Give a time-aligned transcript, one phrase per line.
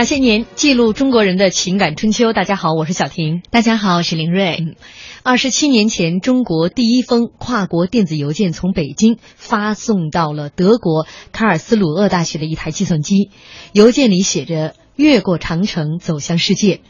[0.00, 2.32] 那些年记录中国人的情感春秋。
[2.32, 3.42] 大家好，我是小婷。
[3.50, 4.74] 大家好，我是林瑞。
[5.22, 13.28] 二十七年前，中国第一封跨国电子邮件从北京发送到了德国卡尔斯鲁厄大学的一台计算机，
[13.74, 16.80] 邮件里写着“越过长城，走向世界”。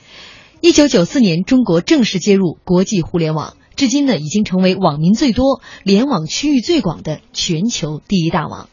[0.63, 8.69] 一九九四年，中国正式接入国际互联网，至今呢，已经成为网民最多、联网区域最广的全球第一大网。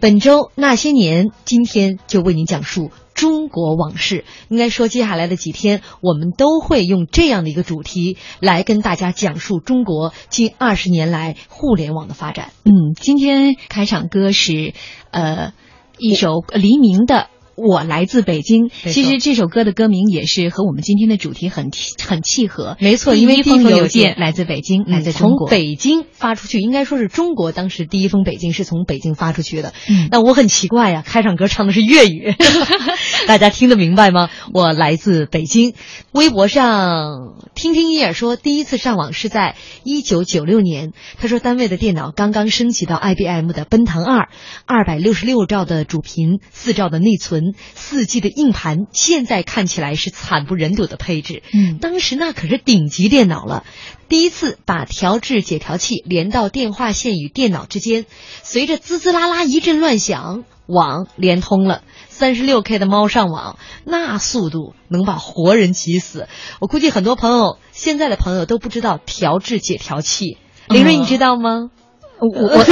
[0.00, 2.90] 本周那些年，今天就为您讲述。
[3.20, 12.50] 中国往事，应该说，接下来的几天，我们都会用这样的一个主题来跟大家讲述中国近二十年来互联网的发展。
[12.64, 14.72] 嗯，今天开场歌是，
[15.10, 15.52] 呃，
[15.98, 17.26] 一首黎明的。
[17.60, 21.70] 我来自北京，其实这首歌的歌名也是和我们今天的主题很
[22.02, 22.76] 很契合。
[22.80, 29.74] 没错，因为第一封邮件来自北京，来自从北京发出去，应该说是中国当时第一封北京是从北京发出去的。
[29.88, 32.34] 嗯，那我很奇怪呀，开场歌唱的是粤语，
[33.28, 34.30] 大家听得明白吗？
[34.52, 35.74] 我来自北京。
[36.12, 39.54] 微博上听听音乐说，第一次上网是在
[39.84, 40.92] 一九九六年。
[41.18, 44.28] 他说单位的电脑刚刚升级到 IBM 的奔腾二，
[44.66, 47.49] 二百六十六兆的主频，四兆的内存。
[47.74, 51.42] 四 G 的硬盘，现在看起来是惨不忍睹的配置。
[51.52, 53.64] 嗯，当时那可是顶级电脑了。
[54.08, 58.06] 第一次把调制解调器连到电话线与电脑之间，
[58.42, 61.82] 随着滋滋啦啦一阵乱响，网连通了。
[62.08, 66.28] 三十六 K 的猫上网，那速度能把活人急死。
[66.60, 70.36] 我估计很多朋友，现在的朋友都不知道调制解调器。
[70.68, 71.70] 林瑞，你知道吗？
[72.20, 72.64] 我我，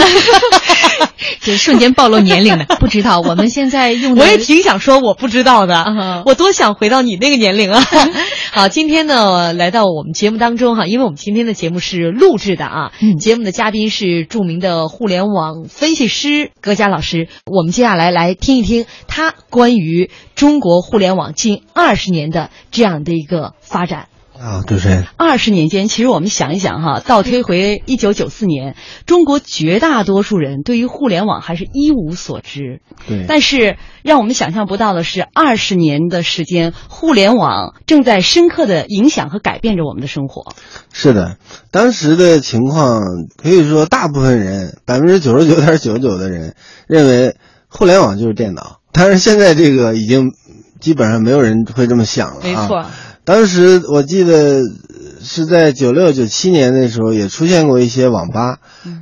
[1.40, 3.20] 这 瞬间暴露年龄了，不知道。
[3.20, 7.82] 我们现在用，我也挺想说我不知道的，我多想回到你那个年龄啊。
[8.52, 17.28] 好，今天呢来到我们节目当中哈，因为我们今天的节目是录制的啊，节目的嘉宾是著名的互联网分析师葛佳老师。
[17.46, 24.08] 我们接下来来听一听他关于中国互联网近二十年的这样的一个发展。
[24.40, 32.80] 啊，主持人，二十年间，其实我们想一想哈， 倒推回一九九四年，中国绝大多数人对于互联网还是一无所知。
[33.08, 33.24] 对。
[33.26, 40.52] 但是让我们想象不到的是，二十年的时间，互联网正在深刻的影响和改变着我们的生活。
[40.92, 41.36] 是的，
[41.72, 43.02] 当时的情况
[43.36, 46.54] 可以说，大部分人百分之九十九点九九的人
[46.86, 47.34] 认为
[47.66, 48.78] 互联网就是电脑。
[48.92, 50.32] 但是现在这个已经
[50.80, 52.40] 基本上没有人会这么想了。
[52.44, 52.86] 没错。
[53.28, 54.62] 当时我记得
[55.20, 58.56] 是在九六九七年那时候也出现过一些网吧，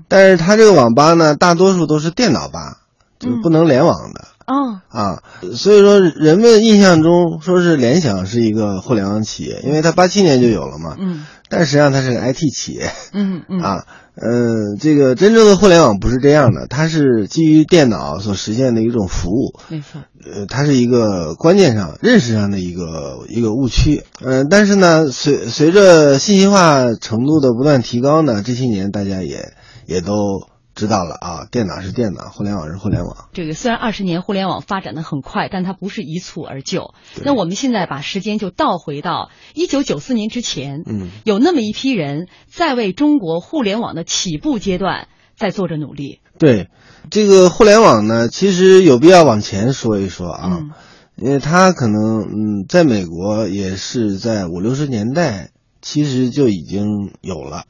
[0.08, 2.78] 但是它这个网吧呢，大多数都是电脑吧，
[3.20, 4.25] 就是不能联网的。
[4.49, 5.23] 哦啊，
[5.55, 10.96] 所以说人们印象中说是联想是一个互联网企业，因为它八七年就有了嘛。
[10.99, 11.25] 嗯。
[11.49, 12.90] 但实际上它是个 IT 企业。
[13.12, 13.61] 嗯嗯。
[13.61, 13.84] 啊，
[14.21, 19.55] 嗯，这个真正的互联网不是这样的，它是基于电脑所实现的一种服务。
[19.69, 20.01] 没错。
[20.25, 24.03] 呃，它是一个观念上、认识上的一个一个误区。
[24.25, 29.53] 嗯，但是呢，随随着信息化程度的不断提高呢，这些年大家也
[29.87, 30.49] 也都。
[30.76, 33.31] 知道了啊，电脑是电脑，互联网是互联网。
[33.32, 36.93] 这个虽然二十年互联网发展的很快，但它不是一蹴而就。
[37.25, 46.20] 那我们现在把时间就倒回到一九九四年之前，嗯，有那么一批人在为中国互联网的起步阶段在做着努力。
[46.38, 46.69] 对，
[47.11, 50.61] 这个互联网呢，其实有必要往前说一说啊，
[51.17, 57.64] 因为它可能嗯，在美国也是在五六十年代其实就已经有了，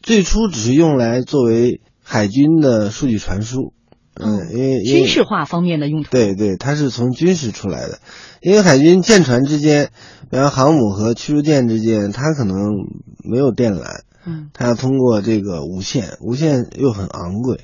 [0.00, 1.82] 最初只是用来作为。
[2.08, 3.72] 海军的数据传输，
[4.14, 7.98] 嗯，因为军事化方面的用途，对对，它是从军事出来的。
[8.40, 9.90] 因为海军舰船之间，
[10.30, 12.56] 比方航母和驱逐舰之间，它可能
[13.24, 17.62] 没有电缆，嗯，它要通过这个无线，无线又很昂贵，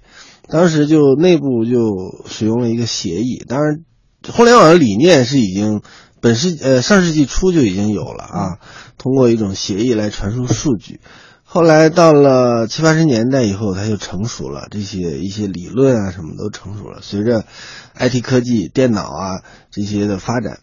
[0.49, 3.45] 当时就内部就使用了一个协议。
[3.47, 3.85] 当然，
[4.29, 5.83] 互联网的理念是已经
[6.21, 8.59] 本世呃上世纪初就已经有了啊，
[8.99, 10.99] 通过一种协议来传输数据。
[11.55, 17.01] 后来到了七八十年代以后，它就成熟了，这些一些理论啊什么都成熟了。
[17.03, 17.45] 随着
[17.95, 20.61] IT 科技、电脑啊这些的发展，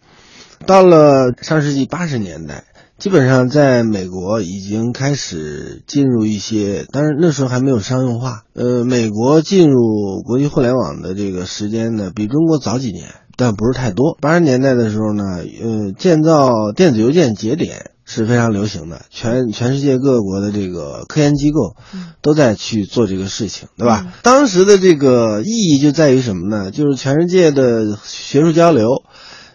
[0.66, 2.64] 到了上世纪八十年代，
[2.98, 8.42] 基本上在美国已经开始进入一些，当然那时候还没有商用化。
[8.54, 13.06] 呃，美国进入国际互联网的这个时间呢，比中国早几年，
[13.36, 14.18] 但不是太多。
[14.20, 15.22] 八十年代的时候呢，
[15.62, 17.92] 呃，建造电子邮件节点。
[18.12, 21.76] 是非常流行的，全全世界各国的这个科研机构
[22.20, 24.12] 都在去做这个事情，对吧？
[24.22, 26.72] 当时的这个意义就在于什么呢？
[26.72, 29.04] 就是全世界的学术交流，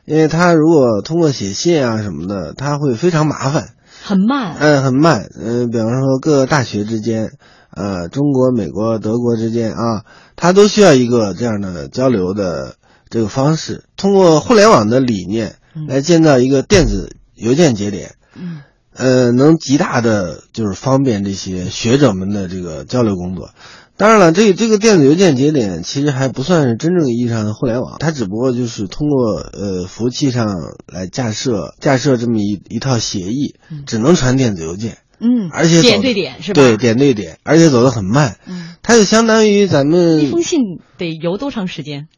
[0.06, 7.32] 因为它如果通过写信啊什么的，它会非常麻烦，很慢，嗯，很慢，嗯，比方说各个大学之间，
[7.76, 10.06] 呃，中国、美国、德国之间啊，
[10.38, 12.76] 它都需要一个这样的交流的
[13.10, 15.56] 这个方式，通过互联网的理念
[15.90, 18.16] 来建造一个电子邮件节点。
[18.36, 18.62] 嗯，
[18.94, 23.50] 呃，能极大的就是方便这些学者们的这个交流工作。
[23.98, 30.48] 当然了，这这个电子邮件节点其实还不算是真正意义上的互联网，它只不过就是通过呃服务器上
[30.86, 33.56] 来架设架设这么一一套协议，
[33.86, 34.98] 只能传电子邮件。
[35.18, 36.62] 嗯，而且点对点是吧？
[36.62, 38.36] 对，点对点，而且走得很慢。
[38.48, 40.60] 嗯，它就相当于咱们一封信
[40.98, 42.10] 得邮多长时间？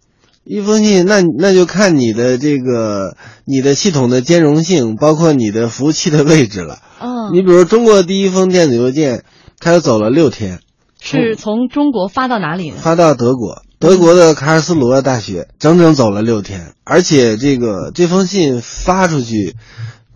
[0.49, 3.15] 一封信，那那就看你的这个
[3.45, 6.79] 你的系统的兼容性，包括你的服务器的位置了。
[7.01, 9.23] 嗯，你比如中国第一封电子邮件，
[9.59, 10.59] 它就走了六天，
[11.01, 12.77] 是从中国发到哪里呢？
[12.79, 19.55] 发到德国，德国的卡尔斯鲁厄大学，整整走了六天，而且这个这封信发出去。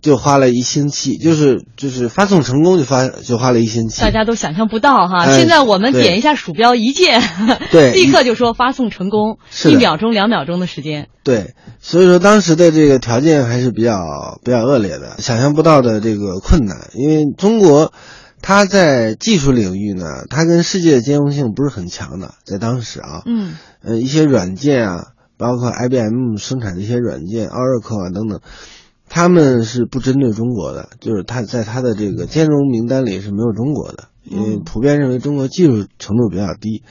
[0.01, 5.31] 就花了一星期，就是就是发送成功就发就花了一星期，大家都想象不到哈。
[5.37, 7.21] 现在我们点一下鼠标一键，
[7.71, 11.07] 对， 立刻就说发送成功，一秒钟两秒钟的时间。
[11.23, 16.89] 对，所以说当时的这个条件还是比较比较恶劣的，想象不到的这个困难。
[16.95, 17.93] 因为中国，
[18.41, 25.03] 它在技术领域呢，它跟世界的兼容性不是很强的，在当时啊，嗯，呃，一些软件啊，
[25.37, 28.39] 包括 IBM 生产的一些软件，Oracle 啊等等。
[29.13, 36.83] 他们是不针对中国的，就是他在他的这个兼容名单里是没有中国的，因为普遍认为中国技术程度比较低，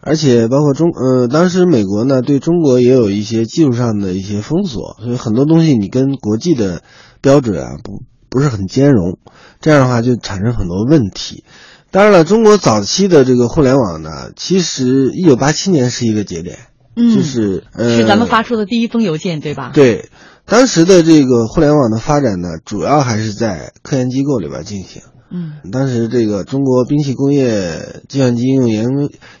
[0.00, 6.82] 而且包括中呃，当时美国呢对中国也有一些技术上的一些封锁，所以很多东西你跟国际的
[7.20, 9.16] 标准啊不不是很兼容，
[9.60, 11.44] 这样的话就产生很多问题。
[11.92, 16.58] 当然了，中国早期的这个互联网呢，其实一九八七年是一个节点，
[16.96, 19.70] 嗯，就是呃，是咱们发出的第一封邮件，对吧？
[19.72, 20.10] 对。
[20.48, 25.02] 当时的这个互联网的发展呢，主要还是在科研机构里边进行。
[25.30, 28.88] 嗯，当时这个中国兵器工业计算机应用研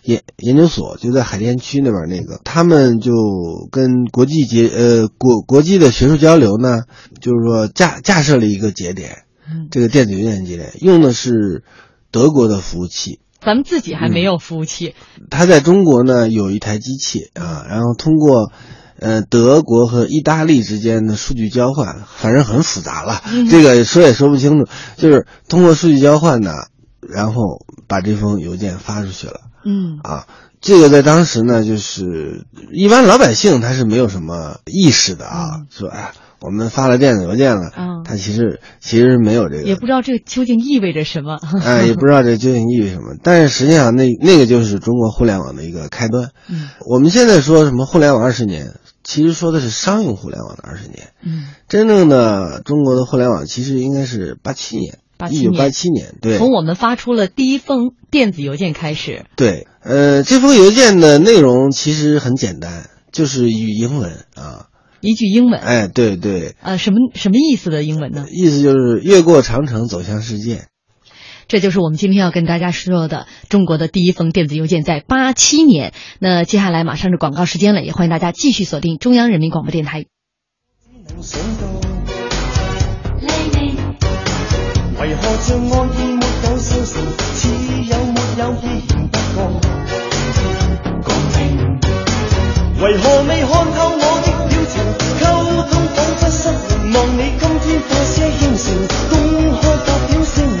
[0.02, 3.12] 研研究所就在海淀区那边，那个他们就
[3.70, 6.82] 跟国际结呃国国际的学术交流呢，
[7.22, 9.22] 就是说架架设了一个节点，
[9.70, 11.64] 这个电子邮件节点用的是
[12.10, 14.94] 德国的服务器，咱们自己还没有服务器。
[15.30, 18.52] 他在中国呢有一台机器啊，然后通过。
[19.00, 24.66] 呃，德国和意大利之间的数据交换，反正很复杂了，这个说也说不清楚。
[24.96, 26.52] 就是通过数据交换呢，
[27.00, 29.40] 然后把这封邮件发出去了。
[29.64, 30.26] 嗯，啊，
[30.60, 37.70] 这个在当时呢，就是一般老百姓他是没有什么意识的啊，说哎，我们发了电子邮件了，
[38.04, 41.38] 他其实其实没有这个，也不知道这究竟意味着什么。
[41.62, 43.14] 哎， 也不知道这究竟意味着什么。
[43.22, 46.30] 但是实际上，那那个就是中国互联网的一个开端。
[46.48, 48.72] 嗯，我们现在说什么互联网二十年。
[49.08, 59.24] 其实说的是商用互联网的二十年，嗯，真正的中国的互联网其实应该是八七年，八一九八七年，对，从我们发出了第一封电子邮件开始。
[59.34, 64.66] 对，呃，这封邮件的内容其实很简单，就是语英文啊。
[65.00, 65.58] 一句英文。
[65.58, 66.54] 哎，对对。
[66.60, 68.26] 呃，什么什么意思的英文呢？
[68.30, 70.66] 意思就是越过长城走向世界。
[71.48, 75.94] 这就是我们今天要跟大家说的中国的第一封电子邮件，在八七年。
[76.18, 80.04] 那接下来马上是广告时间了，也欢迎大家继续锁定中央人民广播电台。
[85.00, 87.00] 为何像案件没有消息，
[87.32, 87.48] 似
[87.88, 89.38] 有没有依然不过？
[91.06, 91.80] 讲明，
[92.82, 94.84] 为何未看透我的表情？
[95.18, 95.24] 沟
[95.62, 98.64] 通仿佛失灵，望你今天多些应承，
[99.08, 99.12] 公
[99.56, 100.60] 开发表声明，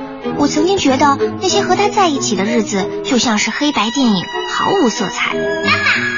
[0.37, 5.33] 我曾经觉得那些和他在一起的日子就像是黑白电影，毫无色彩。
[5.33, 5.45] 妈妈，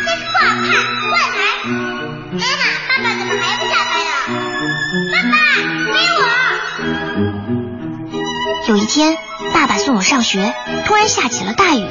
[0.06, 0.66] 这是不好看，
[1.10, 1.44] 快来！
[2.32, 4.12] 妈妈，爸爸怎么还不下班啊？
[5.12, 5.36] 爸爸，
[5.92, 6.22] 没我。
[8.70, 9.18] 有一天，
[9.54, 10.54] 爸爸送我上学，
[10.86, 11.86] 突然下起了大雨，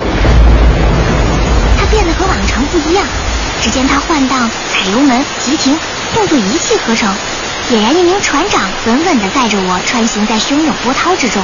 [1.78, 3.04] 他变得和往常不一样。
[3.60, 5.78] 只见他换挡、踩油门、急停，
[6.14, 7.14] 动作一气呵成。
[7.70, 11.40] 俨然一名船长，稳稳地载着我穿行在汹涌波涛之中。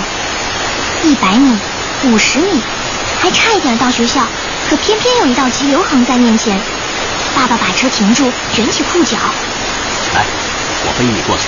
[1.04, 1.56] 一百米，
[2.04, 2.60] 五十米，
[3.20, 4.22] 还差一点到学校，
[4.68, 6.58] 可偏偏有一道急流横在面前。
[7.34, 9.16] 爸爸把车停住，卷起裤脚，
[10.14, 10.24] 来，
[10.86, 11.44] 我背你过去。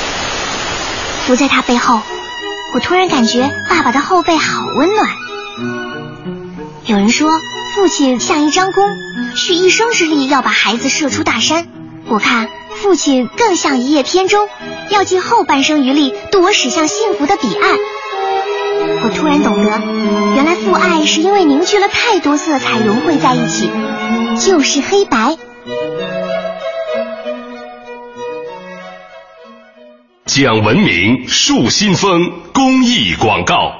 [1.27, 2.01] 伏在他背后，
[2.75, 5.09] 我突然感觉爸爸的后背好温暖。
[6.87, 7.41] 有人说，
[7.75, 8.85] 父亲像一张弓，
[9.35, 11.67] 蓄一生之力要把孩子射出大山。
[12.07, 12.49] 我看。
[12.83, 14.49] 父亲更像一叶扁舟，
[14.89, 17.77] 要尽后半生余力渡我驶向幸福的彼岸。
[19.03, 19.71] 我突然懂得，
[20.37, 23.71] 原来父爱是因为凝聚了太多色彩融汇在一起，
[24.39, 25.37] 就是黑白。
[30.27, 33.80] 讲文明树新风公益广告。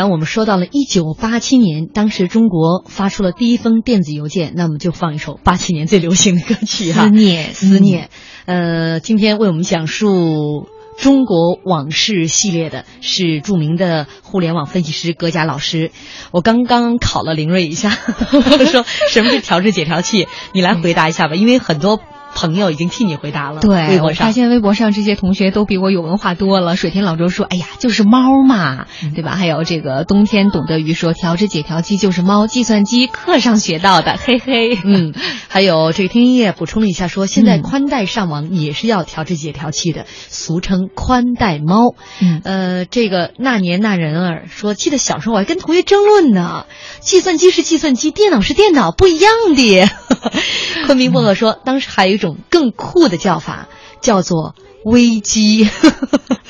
[0.00, 8.08] 然我们说到了一九八七年，当时中国发出了第一封电子邮件，那么就放一首八七年最流行的歌曲哈，思念，思念。
[8.46, 10.66] 呃，今天为我们讲述
[10.98, 15.90] 中国往事系列的是著名的互联网分析师葛佳老师。
[16.30, 17.90] 我刚刚考了林睿一下，
[18.70, 22.00] 说什么是调制解调器，你来回答一下吧，因为很多。
[22.34, 23.60] 朋友已经替你回答了。
[23.60, 26.76] 对，微博上我发现微博上这些同学都比我有文化多了。
[26.76, 35.12] 水天老周说：“哎呀，就是猫嘛，对吧？”还有这个冬天懂得鱼说：“调制解调器就是猫，计算机课上学到的，嘿 嘿。”嗯，
[35.48, 41.94] 还有这个听音乐补充了一下说，现在宽带上网也是要调制解调器的，俗称宽带猫。
[42.20, 46.66] 嗯呃，这个那年那人儿说，记得小时候我还跟同学争论呢，
[47.00, 49.88] 计算机是计算机，电脑是电脑，不一样的。
[50.86, 53.66] 昆明薄荷说，当时还有一种更酷的叫法，
[54.00, 55.68] 叫做危机。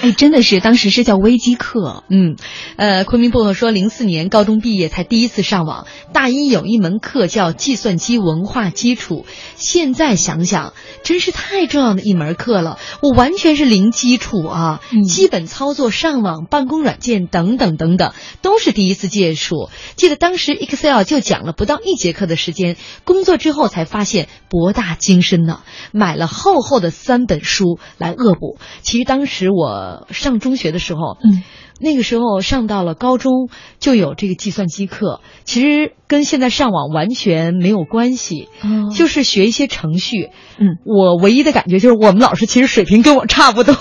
[0.01, 2.05] 哎，真的是当时是叫危机课。
[2.09, 2.37] 嗯，
[2.77, 9.27] 呃，昆明薄荷说，零四年高中毕业才第一次上网，大一有一门课叫计算机文化基础。
[9.57, 10.73] 现在想想，
[11.03, 19.69] 真是太重要的一门课了，我完全是零基础啊，嗯基本操作、上网、办公软件等等等等，都是第一次接触。
[19.97, 25.61] 记得当时 Excel 就讲了不到一节课的时间，工作之后才发现博大精深呢，
[25.93, 28.59] 买了厚厚的三本书来恶补。
[28.83, 31.43] 其实当时我上中学的时候，嗯。
[31.81, 40.29] 那个时候上到了高中就有这个计算机课，其实跟现在上网完全没有关系，嗯就是学一些程序。
[40.59, 43.75] 嗯，我唯一的感觉就是我们老师其实水平跟我差不多，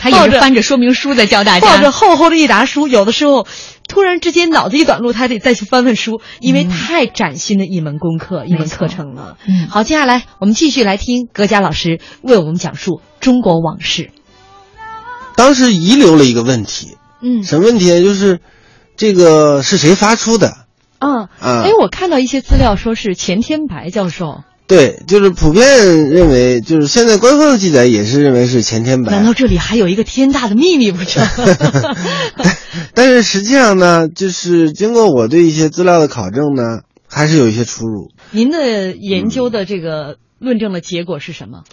[0.00, 3.46] 他也是翻着说明书在教大家，抱着厚厚的一沓书，有的时候
[3.88, 9.36] 突然之间脑子一短路，他得再去翻翻书，因为太崭新的一门功课、一门课程了。
[9.46, 9.68] 嗯。
[9.68, 14.10] 好，接下来我们继续来听葛佳老师为我们讲述中国往事。
[15.36, 18.02] 当时遗留了一个问题，嗯什么问题呢？
[18.02, 18.40] 就是
[18.96, 20.54] 这个是谁发出的？
[20.98, 29.10] 啊，啊哎，我看到一些资料说是钱天白教授，对，就是普遍认为，就是现在官方的记载也是认为是钱天白。
[29.10, 31.26] 难道这里还有一个天大的秘密不成？
[32.94, 38.10] 但是实际上呢，就是经过我对一些资料的考证呢，还是有一些出入。
[38.30, 41.64] 您的研究的这个论证的结果是什么？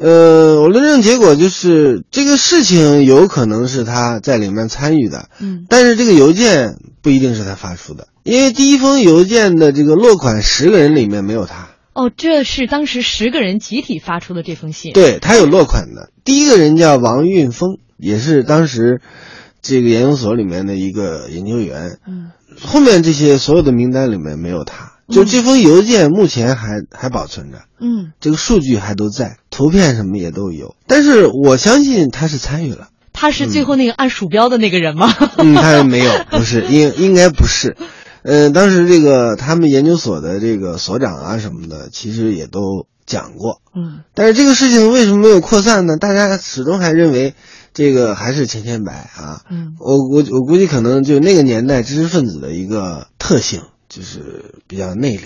[0.00, 16.08] 呃，我论证结果就是这个事情有可能是他在里面参与的，嗯但是这个邮件不一定是他发出的，因为第一封邮件的这个落款十个人里面没有他，哦，这是当时十个人集体发出的这封信。，对他有落款的。
[16.24, 19.02] 第一个人叫王运峰，也是当时
[19.60, 22.30] 这个研究所里面的一个研究员，嗯
[22.62, 27.58] 后面这些所有的名单里面没有他，就这封邮件目前还还保存着。
[27.80, 32.88] 嗯，这个数据还都在，图片什么也都有，但是我相信他是参与了。
[33.12, 35.12] 他是最后那个按鼠标的那个人吗？
[35.36, 37.76] 嗯，他没有，不是，应应该不是。
[38.22, 43.60] 呃，当时这个他们研究所的这个所长啊什么的，其实也都讲过。
[43.74, 45.96] 嗯但是这个事情为什么没有扩散呢？
[45.96, 47.34] 大家始终还认为
[47.72, 49.40] 这个还是钱天白啊。
[49.50, 55.22] 嗯我我我估计可能就那个年代知识分子的一个特性，就是比较内敛，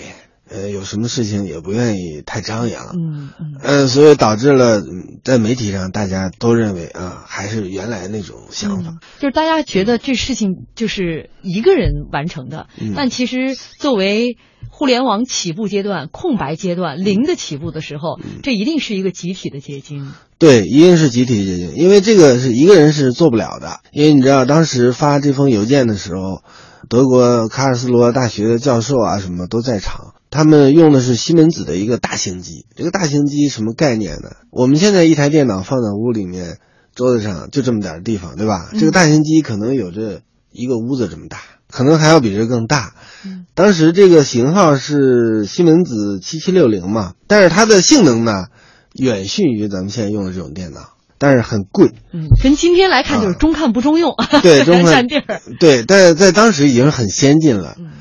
[0.49, 2.87] 呃，有什么事情也不愿意太张扬。
[2.87, 8.89] 嗯嗯呃，所以导致了嗯在媒体上大家都认为啊，还是原来那种想法。
[8.89, 14.37] 嗯，就是大家觉得这事情就是一个人完成的，嗯但其实作为
[14.71, 20.11] 互联网起步阶段、空白阶段、零的起步的时候，嗯这一定是一个集体的结晶。
[20.37, 23.79] 对，一定是集体结晶，因为这个是一个人是做不了的。
[23.93, 26.43] 因为你知道，当时发这封邮件的时候，
[26.89, 32.65] 德国卡尔斯罗大学的教授啊什么都在场，他们用的是西门子的一个大型机。
[32.75, 34.31] 这个大型机什么概念呢？
[34.51, 36.57] 我们现在一台电脑放在屋里面，
[36.93, 38.69] 桌子上就这么点地方，对吧？
[38.79, 40.21] 这个大型机可能有着
[40.51, 41.39] 一个屋子这么大，
[41.71, 42.93] 可能还要比这更大。
[43.25, 48.47] 嗯当时这个型号是西门子七七六零嘛，但是它的性能呢，
[48.93, 51.91] 远逊于咱们现在用的这种电脑，但是很贵。
[52.11, 55.41] 嗯，跟今天来看就是中看不中用，啊 对中看 占地儿。
[55.59, 57.75] 对，但是在当时已经很先进了。
[57.79, 57.91] 嗯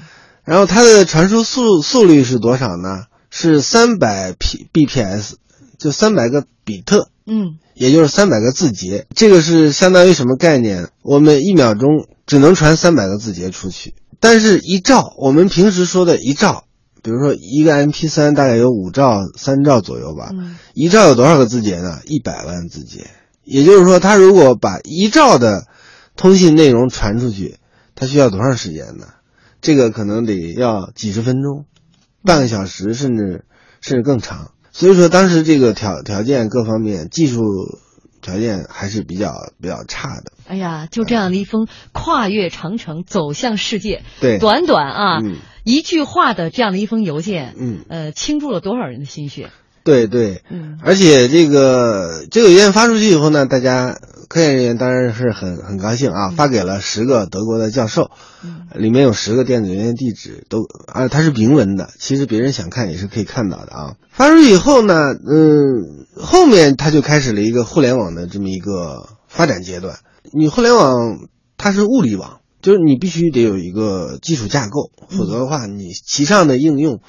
[0.45, 3.05] 然后它的传输速速率是多少呢？
[3.31, 5.37] 是三百 P bps，
[5.79, 9.07] 就三百个比特，嗯也就是三百个字节。
[9.15, 10.89] 这个是相当于什么概念？
[11.01, 16.65] 我们一秒钟只能传三百个字节出去，但是一兆，我们平时说的一兆，
[17.05, 20.31] 比如说一个 MP 3大概有五兆、三兆左右吧。
[20.33, 22.01] 嗯一兆有多少个字节呢？
[22.07, 23.07] 一百万字节。
[23.45, 25.67] 也就是说，他如果把一兆的
[26.17, 27.59] 通信内容传出去，
[27.95, 29.07] 他需要多长时间呢？
[29.61, 31.67] 这个可能得要几十分钟，
[32.25, 33.45] 半个小时，甚至
[33.83, 34.53] 甚至更长。
[34.73, 37.43] 所以说，当时这个条条件各方面技术
[38.25, 40.33] 条件还是比较比较差的。
[40.49, 49.49] 哎呀，就这样的一封跨越长城走向世界，对短短啊、嗯一句话的这样的一封邮件，嗯，呃，倾注了多少人的心血？
[49.85, 58.11] 对对，嗯而且这个这个邮件发出去以后呢，大家科研人员当然是很很高兴啊，发给了十个德国的教授，
[58.43, 63.97] 嗯里面有十个电子邮件地址，都啊它是明文的，其实别人想看也是可以看到的啊。
[64.09, 69.99] 发出去以后呢，嗯，后面它就开始了一个互联网的这么一个发展阶段。
[70.33, 71.19] 你互联网
[71.59, 77.01] 它是物理网，就是你必须得有一个基础架构，否则的话，你其上的应用。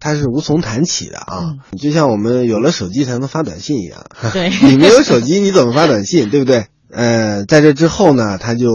[0.00, 4.04] 它是无从谈起的啊，就像我们有了手机才能发短信一样。
[4.32, 6.66] 对 你没有手机，你怎么发短信， 对不对？
[6.90, 8.68] 呃，在这之后呢，它就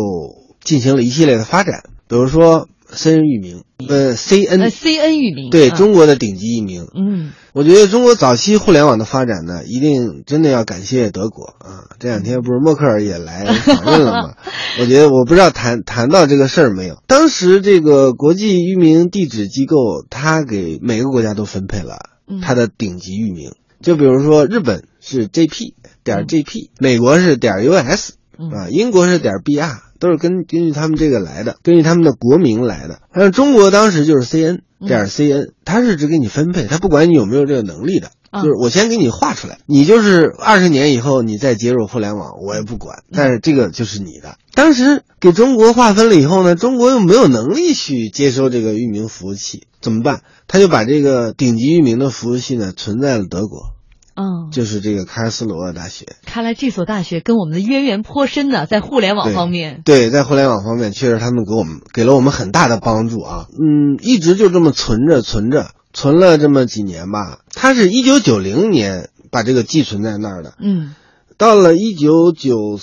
[0.64, 6.88] 进行了一系列的发展，比如说 CN 域名，呃，CN 呃 CN 域名，对、啊中国的顶级域名。
[6.96, 11.90] 嗯我觉得中国早期互联网的发展呢，一定真的要感谢德国啊。
[12.00, 14.34] 这两天不是默克尔也来访问了吗？
[14.80, 17.02] 我觉得我不知道谈谈到这个事儿没有。
[17.08, 21.98] 当时这个国际域名地址机构，它给每个国家都分配了
[22.28, 25.74] 嗯它的顶级域名，就比如说日本是 JP
[26.04, 33.02] 点 JP，、美国是点 US 嗯啊，英国是点 BR，都是根根据他们这个来的，根据他们的国名来的。
[33.14, 38.12] 但是中国当时就是 CN 点 CN，它是只给你分配，它不管你有没有这个能力的。
[38.32, 44.38] 啊就是我先给你画出来，你就是二十年以后你再接入互联网，我也不管，但是这个就是你的。
[44.54, 50.22] 当时给中国划分了以后呢，中国又没有能力去接收这个域名服务器，怎么办？
[50.48, 53.74] 他就把这个顶级域名的服务器呢存在了德国，
[54.20, 56.06] 嗯，就是这个卡尔斯鲁厄大学。
[56.26, 59.82] 看来这所大学跟我们的渊源颇深呢，在互联网方面。
[59.86, 63.48] 对，在互联网方面，确实他们给我们给了我们很大的帮助啊。
[63.52, 67.40] 嗯，一直就这么存着存着，存了这么几年吧。
[67.54, 70.96] 他是一九九零年把这个寄存在那儿的，嗯
[71.38, 72.78] 到了一九九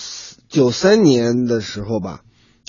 [0.48, 2.20] 九三年的时候吧，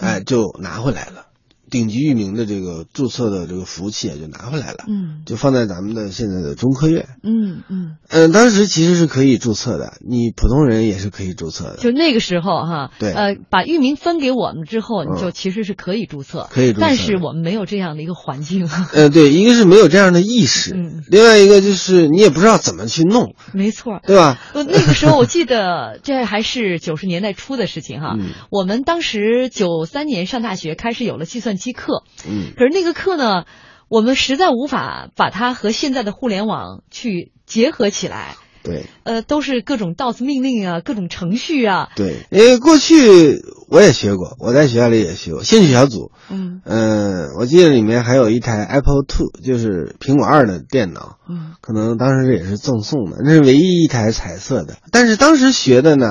[0.02, 1.27] 哎，就拿回来了。
[1.70, 7.08] 顶级域名的这个注册的这个服务器啊，就拿回来了，嗯就放在咱们的现在的中科院。
[7.24, 18.70] 嗯嗯，嗯，当时其实是可以注册的，你普通人也是可以注册的，就那个时候哈，对呃，把域名分给我们之后，嗯你就其实是可以注册，可以注册但是我们没有这样的一个环境。
[18.94, 24.40] 呃， 对，一个是没有这样的意识，嗯另外一个就是你也不知道怎么去弄， 没错，对吧？
[24.54, 28.16] 呃，那个时候我记得这还是九十年代初的事情哈。
[28.18, 33.46] 嗯我们当时九三年上大学，开始有了计算机课，嗯，可是那个课呢，
[33.90, 38.36] 我们实在无法把它和现在的互联网去结合起来。
[38.64, 41.88] 对呃，都是各种 DOS 命令啊，各种程序啊。
[41.96, 54.76] 对，因为过去我也学过，我在学校里也学过兴趣小组，嗯嗯、我记得里面还有一台 Apple Two，就是苹果二的电脑，嗯可能当时也是赠送的，那是唯一一台彩色的。
[54.92, 56.08] 但是当时学的呢，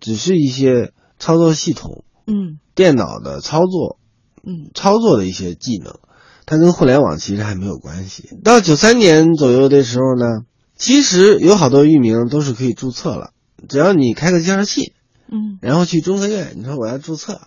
[0.00, 3.98] 只是一些操作系统、嗯电脑的操作、
[4.46, 5.98] 嗯操作的一些技能，
[6.46, 8.28] 它跟互联网其实还没有关系。
[8.42, 10.42] 到九三年左右的时候呢，
[10.76, 13.30] 其实有好多域名都是可以注册了，
[13.68, 14.92] 只要你开个介绍信，
[15.30, 17.40] 嗯然后去中科院，你说我要注册，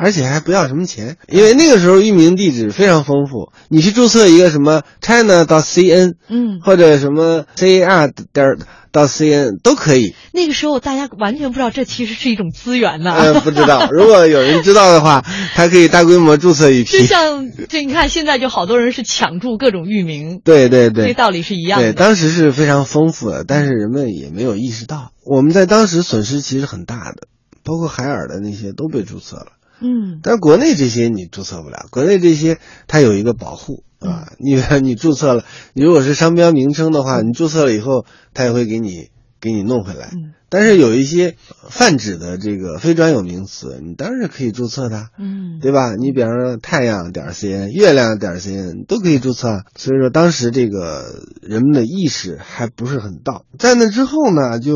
[0.00, 8.56] 而且还不要什么钱，因为那个时候域名地址非常丰富，你去注册一个什么 China 到 CN 嗯，或者什么 CAR 点
[8.90, 10.14] 到 CN 都可以。
[10.32, 13.12] 那个时候大家完全不知道这其实是一种资源呢。
[13.12, 17.04] 呃，不知道，如果有人知道的话，他可以大规模注册一批 就。
[17.04, 21.98] 像这你看，现在就好多人是抢注各种域名，对对对，这道理是一样的对，的。
[21.98, 27.28] 当时是非常丰富的，但是人们也没有意识到，我们在当时损失其实很大的，
[27.62, 29.52] 包括海尔的那些都被注册了。
[29.80, 39.08] 嗯但是国内这些你注册不了，国内这些它有一个保护啊，你你注册了，你如果是商标名称的话，你注册了以后，它也会给你
[39.40, 40.10] 给你弄回来。
[40.12, 41.36] 嗯但是有一些
[41.68, 45.08] 泛指的这个非专有名词，你当然是可以注册的。
[45.18, 45.94] 嗯对吧？
[45.94, 51.04] 你比方说太阳点 cn、月亮点 cn 都可以注册，所以说当时这个
[51.42, 53.44] 人们的意识还不是很到。
[53.58, 54.72] 在那之后呢，就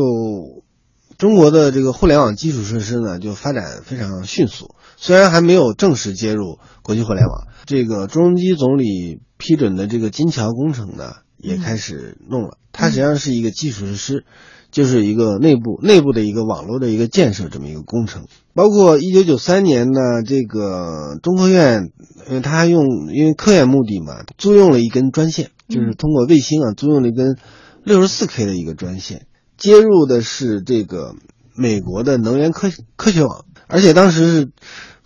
[1.17, 4.72] 中国的这个互联网基础设施呢就发展非常迅速，
[5.03, 14.23] 虽然还没有正式接入国际互联网，这个朱镕基总理批准的这个金桥工程呢也开始弄了，它实际上是一个基础设施。
[14.71, 21.91] 就是一个内部内部的一个网络的一个建设这么一个工程，包括一九九三年呢，这个中科院，
[22.27, 27.37] 因为它用因为科研目的嘛，租用了一根专线，就是通过卫星啊租用了一根
[27.83, 29.27] 六十四 K 的一个专线，
[29.59, 31.13] 接入的是这个
[31.55, 34.49] 美国的能源科科学网，而且当时是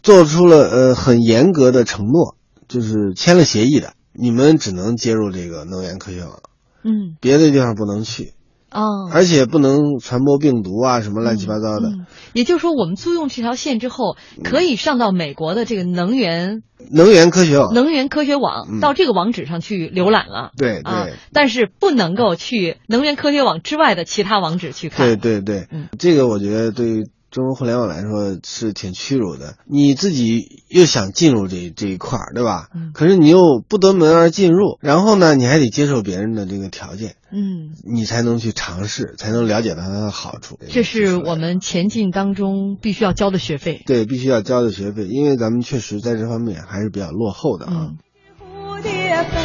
[0.01, 2.35] 做出了呃很严格的承诺，
[2.67, 6.39] 就是签了协议的，你们只能接入这个能源科学网，
[6.83, 8.33] 嗯别的地方不能去。
[8.71, 9.09] 哦。
[9.11, 11.87] 而且不能传播病毒啊，什么乱七八糟的。
[11.87, 20.51] 嗯，也就是说，我们租用这条线之后，可以上到美国的这个能源能源科学网，能源科学网，嗯到这个网址上去浏览了。
[20.57, 25.07] 对啊对，但是不能够去能源科学网之外的其他网址去看。
[25.07, 29.55] 对对对嗯，这个我觉得对中国互联网来说是挺屈辱的。
[29.65, 32.69] 你自己又想进入这这一块儿，对吧？
[32.73, 40.57] 嗯可是你又不得门而进入，然后呢，你还得接受别人的这个条件，嗯，你才能去尝试，才能了解到它的好处。
[40.69, 43.83] 这是我们前进当中必须要交的学费。
[43.85, 47.71] 对必须要交的学费，因为咱们确实在这方面还是比较落后的啊。
[47.91, 47.97] 嗯。
[48.39, 48.91] 蝴蝶
[49.23, 49.39] 飞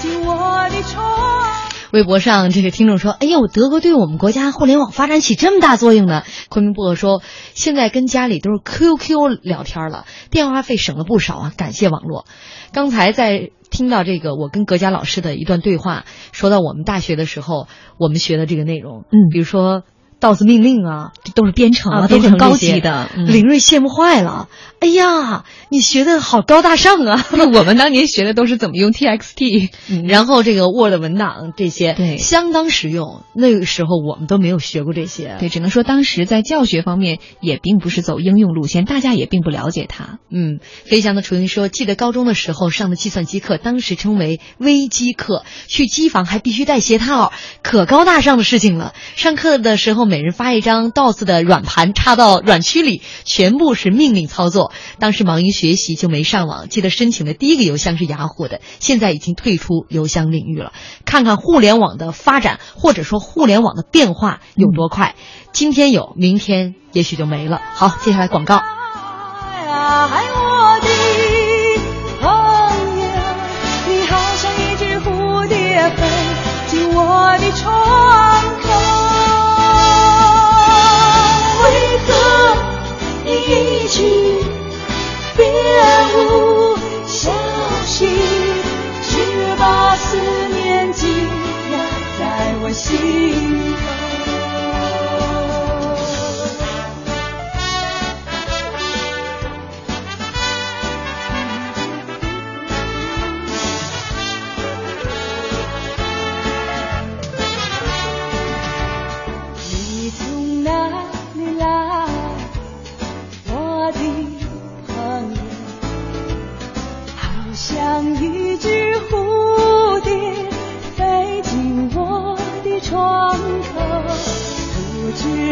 [0.00, 1.63] 进我的窗。
[1.94, 7.22] 微博上这个听众说：“哎呦，德国对我们国家互联网发展起这么大作用呢。”昆明薄荷说
[7.54, 12.26] ：“现在跟家里都是 QQ 聊天了，电话费省了不少啊，感谢网络。”
[12.74, 19.84] 刚才在听到这个我跟葛佳老师的一段对话，说到我们大学的时候我们学的这个内容，嗯比如说。
[20.20, 23.10] 道字命令啊，这都是编程啊，都很高级的。
[23.14, 24.48] 嗯林睿羡慕坏了，
[24.84, 27.26] 哎呀，你学的好高大上啊！
[27.32, 29.70] 那 我们当年学的都是怎么用 TXT，
[30.06, 33.22] 然后这个 Word 文档这些，对，相当实用。
[33.34, 40.18] 那个时候我们都没有学过这些，对，只能说当时在教学方面也并不是走应用路线，大家也并不了解它。
[40.30, 48.92] 嗯，飞翔的雏鹰说，记得高中的时候上的计算机课，当时称为微机课，去机房还必须带鞋套，可高大上的事情了。
[49.16, 54.72] 上课的时候，每人发一张 DOS 的软盘插到软驱里，全部是命令操作。
[54.98, 60.72] 当时忙于学习就没上网，记得申请的第一个邮箱是雅虎的，现在已经退出邮箱领域了。
[61.04, 65.14] 看看互联网的发展，或者说互联网的变化有多快，
[65.52, 67.60] 今天有，明天也许就没了。
[67.74, 68.83] 好，接下来广告。
[92.74, 92.96] 心
[93.76, 93.93] 疼。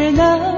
[0.03, 0.52] 只能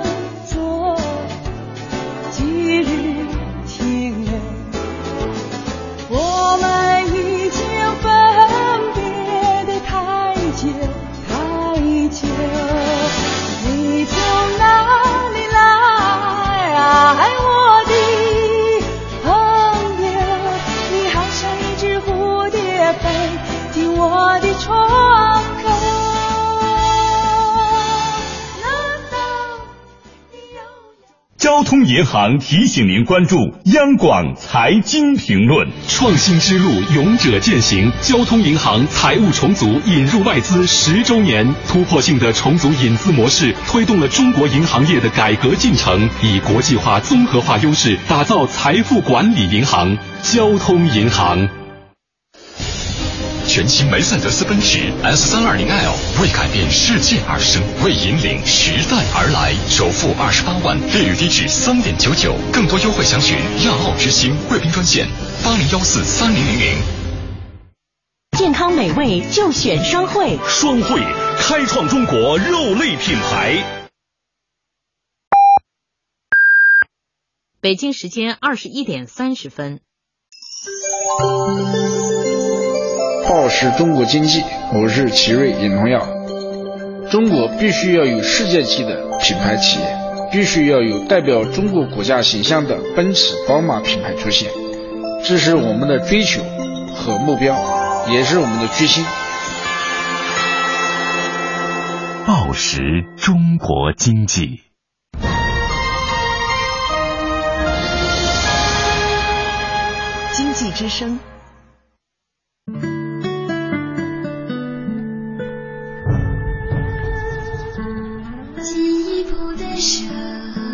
[31.88, 35.68] 银行提醒您关注央广财经评论。
[35.88, 37.92] 创新之路，勇者践行。
[38.02, 49.98] 交通银行财务重组引入外资十周年，突破性的重组引资模式，推动了中国银行业的改革进程，以国际化、综合化优势打造财富管理银行。
[50.22, 51.65] 交通银行。
[53.56, 59.56] 全新梅赛德斯奔驰 S 三二零 L 为改变世界而生，为引领时代而来。
[59.70, 65.08] 首付二十八万，利率低至三点九九，更多优惠详询亚奥之星贵宾专线
[65.42, 66.78] 八零幺四三零零零。
[68.38, 71.00] 健康美味就选双汇，双汇
[71.40, 73.64] 开创中国肉类品牌。
[77.62, 79.80] 北京时间二十一点三十分。
[83.28, 86.00] 报时中国经济，我是奇瑞尹同耀。
[87.10, 89.98] 中国必须要有世界级的品牌企业，
[90.32, 94.52] 必须要有代表中国国家形象的奔驰、宝马品牌出现，
[95.24, 96.44] 这是我们的追求
[96.94, 97.56] 和目标，
[98.12, 99.04] 也是我们的决心。
[102.28, 102.80] 暴食
[103.18, 104.62] 中国经济。
[110.32, 111.20] 经济之声。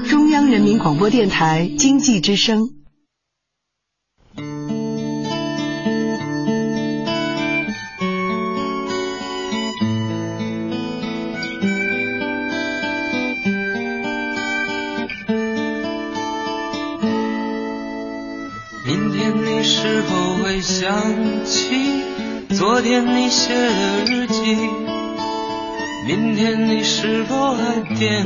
[0.08, 2.60] 中央人民广播电台经济之声。
[18.86, 22.04] 明天你是否会想起
[22.50, 24.56] 昨天你写的日记？
[26.08, 28.26] 明天你是否还惦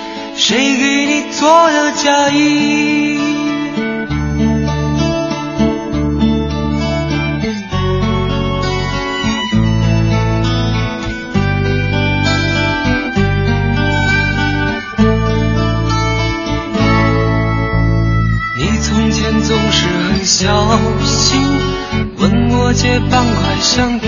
[0.35, 3.19] 谁给你做的嫁衣？
[18.57, 21.41] 你从前总是很小心，
[22.17, 24.07] 问我借半块橡皮。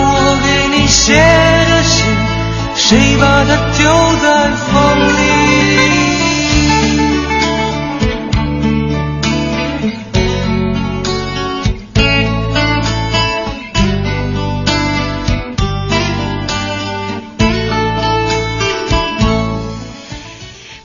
[0.91, 2.05] 写的信？
[2.75, 3.85] 谁把它丢
[4.21, 5.21] 在风里？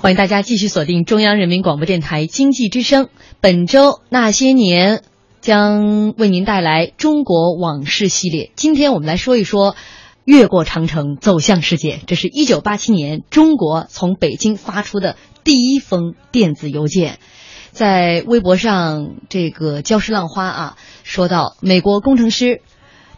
[0.01, 3.09] 欢迎大家继续锁定中央人民广播电台经济之声。
[3.41, 5.03] 本周那些年
[5.41, 8.53] 将为您带来中国往事系列。
[8.55, 9.75] 今天我们来说一说
[10.27, 12.01] 越过长城走向世界。
[12.07, 17.19] 这是一九八七年中国从北京发出的第一封电子邮件。
[17.71, 22.61] 在微博上，这个礁石浪花啊说到，美国工程师。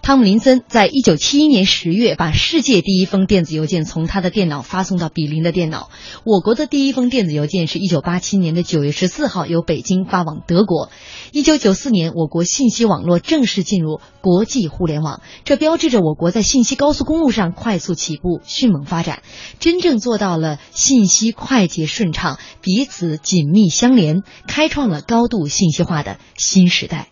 [0.08, 5.90] 汤姆林森在一九七一年十月把世界第一封电子邮件从他的电脑发送到比邻的电脑。
[6.24, 10.88] 我国的第一封电子邮件是一九八七年的九月十四号由北京发往德国。
[11.30, 19.22] 一九九四年，我国信息网络正式进入国际互联网，这标志着我国在信息高速公路上快速起步、迅猛发展，
[19.60, 27.08] 真正做到了信息快捷顺畅、彼此紧密相连，开创了高度信息化的新时代。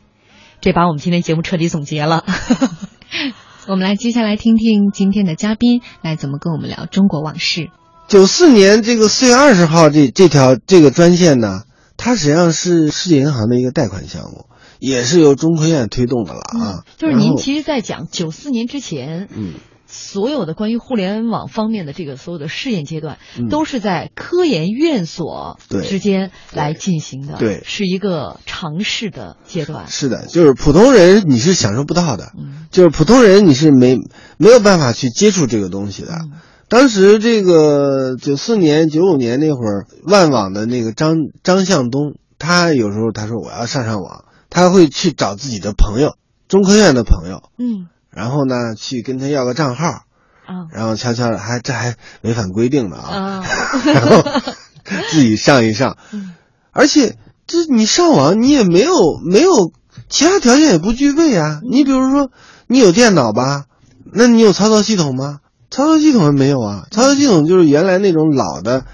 [0.67, 2.25] 这把我们今天节目彻底总结了。
[3.69, 7.71] 我们来接下来听听今天的嘉宾来怎么跟我们聊中国往事。
[8.09, 11.63] 九四年这个四月二十号这这条这个专线呢，
[11.97, 14.47] 它实际上是世界银行的一个贷款项目，
[14.81, 16.83] 也是由中科院推动的了啊。
[16.97, 19.55] 就是您其实，在讲九四年之前，嗯。
[19.87, 29.87] 所有的关于互联网方面的这个所有的试验阶段，嗯、都是在科研院所之间来进行的，对，是一个尝试的阶段。
[29.87, 33.97] 是的，就是普通人你是享受不到的，嗯、就是普通人你是没
[34.37, 36.13] 没有办法去接触这个东西的。
[36.15, 36.33] 嗯、
[36.69, 46.17] 当时这个九四年、九五年那会儿，万网的那个张张向东，他有时候他说我要上上网，他会去找自己的朋友，
[46.49, 47.89] 中科院的朋友，嗯。
[48.17, 49.89] 然后呢，去跟他要个账号，
[50.47, 53.45] 啊，然后悄悄的，还这还违反规定呢啊，
[53.85, 54.25] 然后
[55.11, 56.33] 自己上一上，嗯、
[56.73, 59.51] 而且这你上网你也没有没有
[60.09, 61.61] 其他条件也不具备啊。
[61.71, 62.31] 你比如说
[62.67, 63.65] 你有电脑吧，
[64.11, 65.41] 那你有操作系统吗？
[65.71, 68.87] 操作系统没有啊，操作系统就是原来那种老的，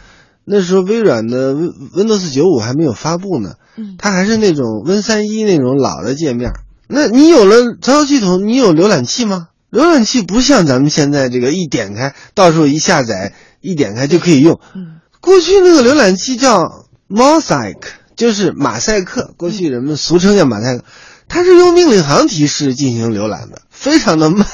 [0.44, 6.50] 那时候微软的 Windows 九五还没有发布呢，嗯，它还是那种 Win 三一那种老的界面。
[6.92, 9.48] 那你有了操作系统，你有浏览器吗？
[9.70, 14.61] 浏览器不像咱们现在这个一点开，到时候一下载，一点开就可以用。
[14.74, 17.78] 嗯，过去那个浏览器叫 Mosaic，
[18.14, 20.85] 就是马赛克，过去人们俗称叫马赛克，
[21.28, 24.46] 它是用命令行提示进行浏览的，非常的慢，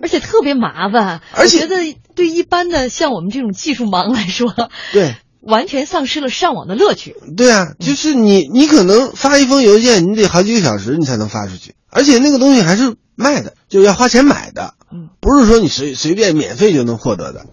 [0.00, 1.20] 而且特别麻烦。
[1.32, 4.54] 而且觉得对一般的像我们这种技术盲来说，
[4.92, 5.16] 对。
[5.42, 7.16] 完全丧失了上网的乐趣。
[7.36, 17.46] 对啊，就是你，你可能发一封邮件，你得好几个小时你才能发出去，而且那个东西还是卖的，就要花钱买的，嗯，不是说你随随便免费就能获得的。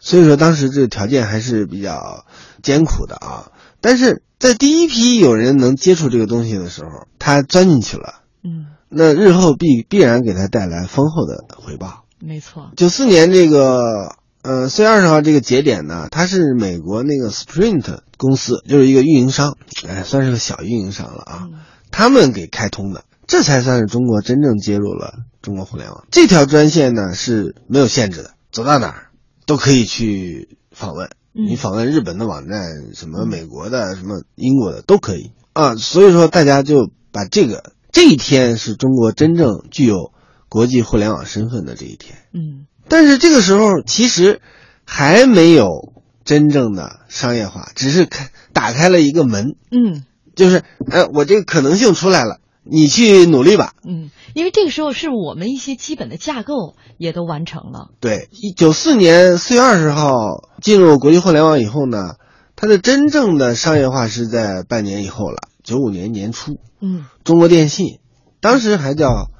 [0.00, 2.24] 所以说当时这个条件还是比较
[2.62, 3.52] 艰苦的啊。
[3.80, 12.04] 但是在第一批有人能接触这个东西的时候，他钻进去了，嗯，那日后必必然给他带来丰厚的回报。
[12.18, 14.16] 没错，九四年这个。
[14.46, 21.48] 呃，四月二十号这个节点呢，它是美国那个 Sprint 公司，就是一个运营商，哎，算是个小运营商了啊。
[21.50, 21.58] 嗯、
[21.90, 26.06] 他们给开通的，这才算是中国真正接入了中国互联网。
[26.12, 29.08] 这条专线呢是没有限制的，走到哪儿
[29.46, 31.08] 都可以去访问。
[31.34, 35.74] 嗯你访问日本的网站，什么美国的、什么英国的都可以啊。
[35.74, 40.12] 所以说，大家就把这个这一天是中国真正具有
[40.48, 42.16] 国际互联网身份的这一天。
[42.32, 44.40] 嗯但是这个时候其实
[44.84, 45.92] 还没有
[46.24, 53.72] 真正的商业化，只是开打开了一个门，嗯就是呃，我这个可能性出来了，你去努力吧。
[53.84, 57.88] 嗯，因为这个时候是我们一些基本的架构也都完成了。
[58.00, 60.12] 对，一九四年四月二十号
[60.60, 62.16] 进入国际互联网以后呢，
[62.54, 67.98] 它的真正的商业化是在半年以后了，九五年年初，嗯中国电信，
[68.40, 69.30] 当时还叫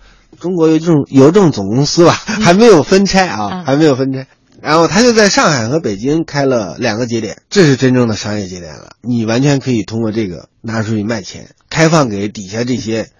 [0.40, 4.26] 中国邮政邮政总公司吧，还没有分拆啊，还没有分拆。
[4.62, 8.90] 然后他就在上海和北京开了两个节点，这是真正的商业节点了。
[9.02, 13.10] 你完全可以通过这个拿出去卖钱，开放给底下这些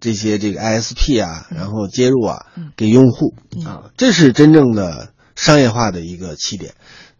[0.00, 2.46] 这些这个 ISP 啊，然后接入啊，
[2.76, 6.74] 给用户啊，这是真正的商业化的一个起点。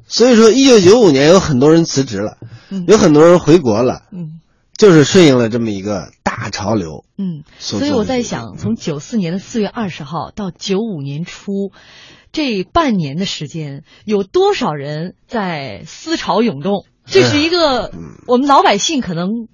[0.09, 2.36] 所以说，一九九五年有很多人辞职了，
[2.88, 4.39] 有很多人回国了，嗯
[4.81, 7.05] 就是顺应了这么一个大潮流。
[7.18, 11.70] 嗯，所所以我在想，从九四年的四月二十号到九五年初，
[12.33, 16.87] 这半年的时间，有多少人在思潮涌动？
[17.05, 19.49] 这是一个嗯我们老百姓可能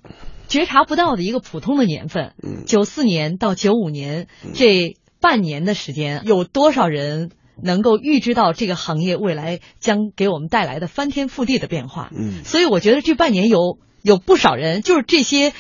[0.47, 2.35] 觉察不到的一个普通的年份。
[2.41, 12.11] 嗯九四年到九五年这半年的时间，有多少人能够预知到这个行业未来将给我们带来的翻天覆地的变化？
[12.17, 15.53] 嗯所以我觉得这半年有有不少人，就是这些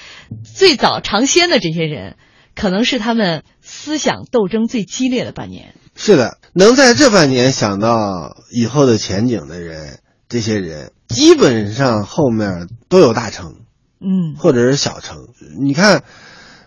[0.54, 2.16] 最早尝鲜的这些人，
[2.54, 5.74] 可能是他们思想斗争最激烈的半年。
[5.96, 13.56] 是的，能在这半年想到以后的前景的人，这些人基本上后面都有大成，
[14.00, 15.26] 嗯或者是小成。
[15.58, 16.04] 你看，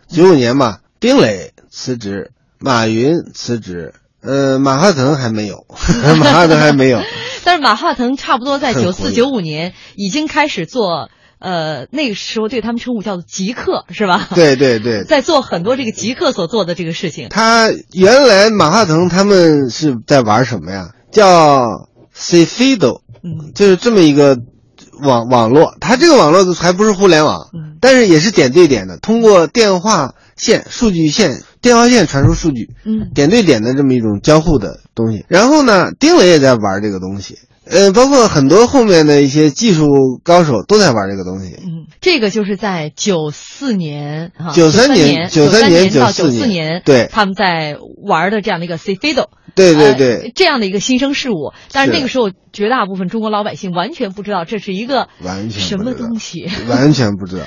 [0.10, 5.66] 九五年吧，丁磊辞职，马云辞职，呃，马化腾还没有，
[6.20, 7.00] 马化腾还没有。
[7.46, 11.10] 但是马化腾差不多在九四九五年已经开始做，
[11.40, 14.28] 呃，那个时候对他们称呼叫做极客，是吧？
[14.36, 17.30] 对对对， 在做很多这个极客所做的这个事情。
[17.30, 20.90] 他原来马化腾他们是在玩什么呀？
[21.12, 24.38] 叫 Cfido，嗯，就是这么一个
[25.02, 25.76] 网网络。
[25.80, 35.26] 它这个网络还不是互联网，嗯但是也是点对点的，通过电话线、数据线、电话线传输数据，嗯点对点的这么一种交互的东西。
[35.28, 37.36] 然后呢，丁磊也在玩这个东西，
[37.66, 39.86] 呃，包括很多后面的一些技术
[40.24, 41.56] 高手都在玩这个东西。
[41.58, 49.26] 嗯，这个就是在九四年啊，93年年九93年到九四年对他们在玩的这样的一个 Cfido。
[49.56, 56.50] 对对呃对，这样的一个新生事物，但是是那个时候绝大部分中国老百姓完全不知道这是一个完全什么东西。
[56.70, 57.44] 完全不知道。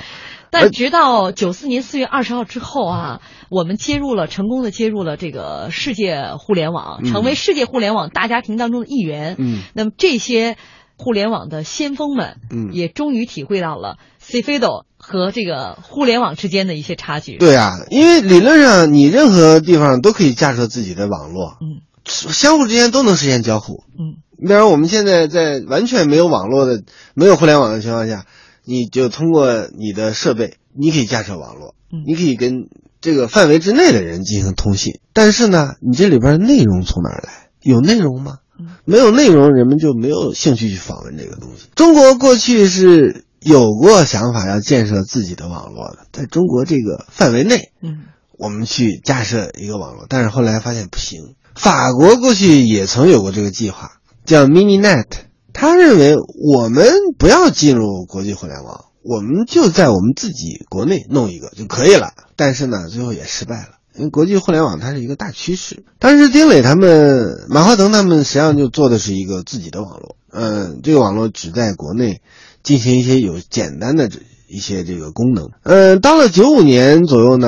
[0.53, 9.35] 但直到九四年四月二十号之后啊，我们接入了成功的接入了这个世界互联网，嗯成为世界互联网大家庭当中的一员。
[9.39, 10.55] 嗯那么这些
[10.95, 17.37] 互联网的先锋们，嗯也终于体会到了 Cfido 和这个互联网之间的一些差距。
[17.37, 24.21] 对啊，因为理论上你任何地方都可以架设自己的网络，嗯，相互之间都能实现交互，嗯。
[24.45, 26.83] 比方我们现在在完全没有网络的、
[27.13, 28.25] 没有互联网的情况下，
[28.65, 32.69] 你就通过你的设备，你可以架设网络，嗯你可以跟
[33.01, 34.99] 这个范围之内的人进行通信。
[35.13, 37.49] 但是呢，你这里边内容从哪儿来？
[37.61, 38.39] 有内容吗？
[38.85, 41.67] 没有内容，人们就没有兴趣去访问这个东西。
[41.75, 48.03] 中国过去是有过想法要建设自己的网络的，在中国这个范围内，嗯，
[48.37, 51.35] 我们去架设一个网络，但是后来发现不行。
[51.55, 53.91] 法国过去也曾有过这个计划，
[54.23, 55.05] 叫 MiniNet。
[55.53, 62.11] 他认为我们不要进入国际互联网，我们就在我们自己国内弄一个就可以了。
[62.35, 65.83] 但是呢，最后也失败了，因为国际互联网它是一个大趋势。
[65.99, 72.21] 当时丁磊他们、马化腾他们实际上就做的是一个自己的网络，嗯，这个网络只在国内
[72.63, 75.49] 进行一些有简单的这一些这个功能。
[75.63, 77.47] 嗯，到了九五年左右呢，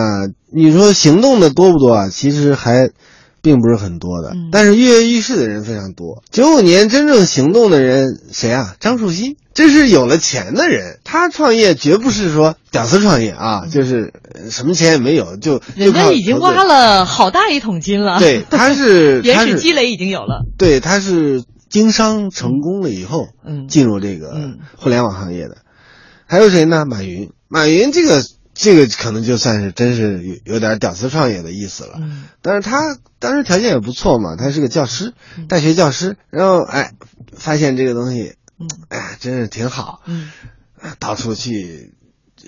[0.53, 2.09] 你说行动的多不多啊？
[2.09, 2.91] 其实还。
[3.45, 6.23] 并不是很多的，但是跃跃欲试的人非常多。
[6.31, 8.75] 九五年真正行动的人谁啊？
[8.79, 10.97] 张树新，这是有了钱的人。
[11.03, 18.17] 他创业绝不是说屌丝创业啊，就是呃什么钱也没有，就人家已经挖了好大一桶金了。
[18.17, 20.43] 对，他是 原始积累已经有了。
[20.57, 24.33] 对，他是经商成功了以后，嗯，进入这个
[24.75, 25.57] 互联网行业的。
[26.25, 26.85] 还有谁呢？
[26.89, 28.23] 马云，马云这个。
[28.55, 35.13] 这个可能就算是真是有有点屌丝创业的意思了，嗯，但是他当时条件也不错嘛，他是个教师，
[35.49, 36.93] 大学教师，然后哎，
[37.33, 40.31] 发现这个东西，嗯，哎，真是挺好，嗯，
[40.99, 41.93] 到处去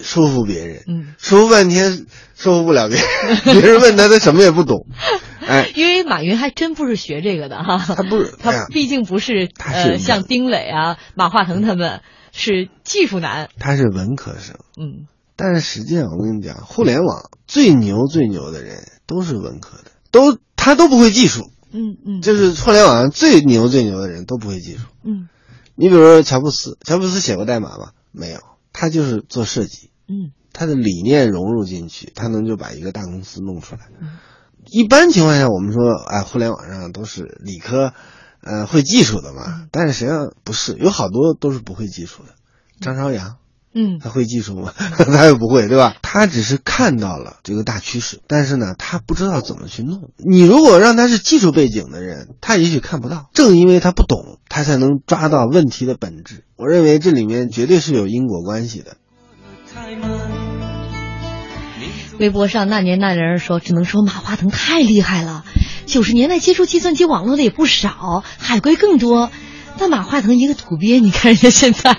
[0.02, 2.06] 说服别人，嗯，说服半天
[2.36, 4.88] 说服不了别人， 别人问他他什么也不懂，
[5.46, 12.02] 哎，因为马云还真不是学这个的哈，他不是，他毕竟不是呃像丁磊啊、马化腾他们
[12.32, 15.08] 是技术男，他是文科生，嗯，
[15.38, 25.30] 但是实际上我跟你讲，互联网最牛最牛的人都是文科的，都他都不会技术，嗯嗯，就是互联网上最牛最牛的人都不会技术，嗯，
[25.76, 27.92] 你比如说乔布斯，乔布斯写过代码吗？
[28.12, 28.40] 没有，
[28.74, 33.82] 他就是做设计，嗯，他的理念融入进去，他能就把一个大公司弄出来。
[34.70, 37.94] 一般情况下，我们说，哎，互联网上都是理科，
[38.42, 42.30] 呃，会技术的嘛，但是实际上不是，有好多都是不会技术的。
[42.82, 43.38] 张朝阳，
[43.78, 44.74] 嗯，他会技术吗？
[44.98, 45.96] 他又不会，对吧？
[46.02, 50.10] 他只是看到了这个大趋势，但是呢，他不知道怎么去弄。
[50.18, 53.30] 你如果让他是技术背景的人，他也许看不到。
[53.34, 56.44] 正因为他不懂，他才能抓到问题的本质。
[56.56, 58.98] 我认为这里面绝对是有因果关系的。
[62.18, 65.46] 微博上那年那人说，只能说马化腾太厉害了。
[65.86, 69.30] 九十年代接触计算机网络的也不少，海归更多。
[69.78, 71.96] 但马化腾一个土鳖，你看人家现在，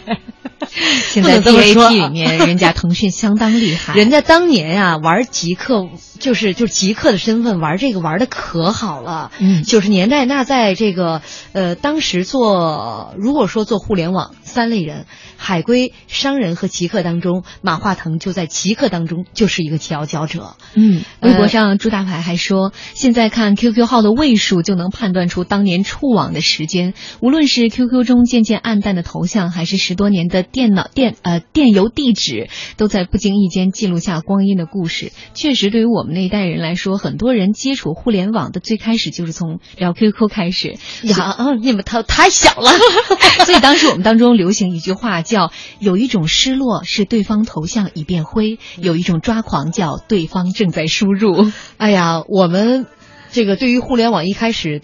[1.10, 3.94] 现在 BAT 里面人家腾讯相当厉害。
[3.98, 5.88] 人家当年、啊、玩极客，
[6.18, 9.30] 就是就是极客的身份玩这个玩的可好了。
[9.38, 15.06] 嗯，九十年代那在这个呃当时做如果说做互联网三类人。
[15.40, 20.56] 海归、商人和极客当中，马化腾就在极客当中就是一个佼佼者。
[20.74, 26.92] 嗯，微博上朱大牌还说，现在看 QQ 号的位数就能判断出当年触网的时间。
[27.20, 35.12] 无论是 QQ 中渐渐暗淡的头像，还是十多年的电脑电呃电邮地址，都在不经意间记录下光阴的故事。
[35.34, 40.76] 确实，对于我们那一代人来说，很多人接触互联网的最开始就是从聊 QQ 开始。
[41.02, 42.70] 呀，嗯，你们太太小了，
[43.44, 45.22] 所以当时我们当中流行一句话。
[45.28, 51.50] 叫有一种失落是对方头像已变灰，有一种抓狂叫对方正在输入。
[51.76, 52.86] 哎呀，我们
[53.30, 54.80] 这个对于互联网一开始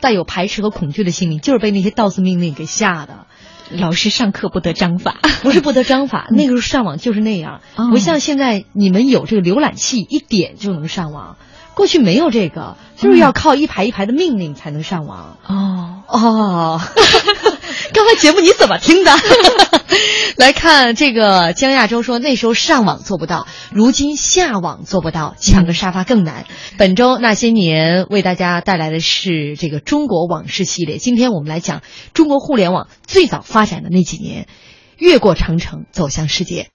[0.00, 3.26] 带有排斥和恐惧的心理，就是被那些 DOS 命令给吓的。
[3.78, 11.36] 老师上课不得章法， 不是不得章法，那个时候上网就是那样，哦、不像现在你们有这个浏览器，一点就能上网。
[11.74, 15.38] 过去没有这个，就是要靠一排一排的命令才能上网。
[15.46, 16.80] 哦哦，
[17.94, 19.12] 刚才节目你怎么听的？
[20.36, 26.44] 来看这个江亚洲说，那时候上网做不到，如今下网做不到，抢个沙发更难。
[26.48, 34.46] 嗯、本周那些年为大家带来的是这个中国往事系列，今天我们来讲中国互联网最早发展的那几年，
[34.98, 36.71] 越过长城走向世界。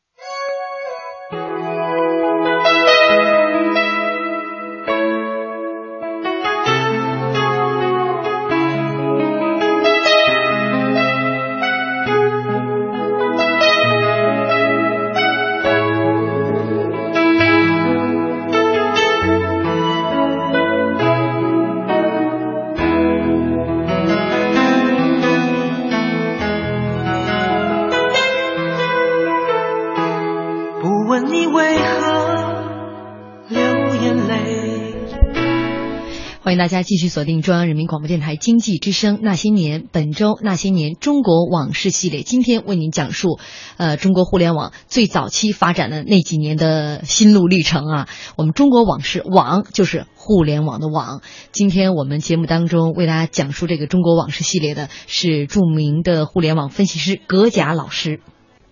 [36.57, 43.37] 迎大家继续锁定中央人民广播电台经济之声《那些年》本周《那些年中国往事》系列，今天为您讲述，
[43.77, 48.07] 呃，中国互联网最早期发展的那几年的心路历程啊。
[48.37, 51.21] 我们中国往事，网就是互联网的网。
[51.51, 58.19] 今天我们节目当中为大家讲述这个中国往事系列的是著名的互联网分析师葛甲老师。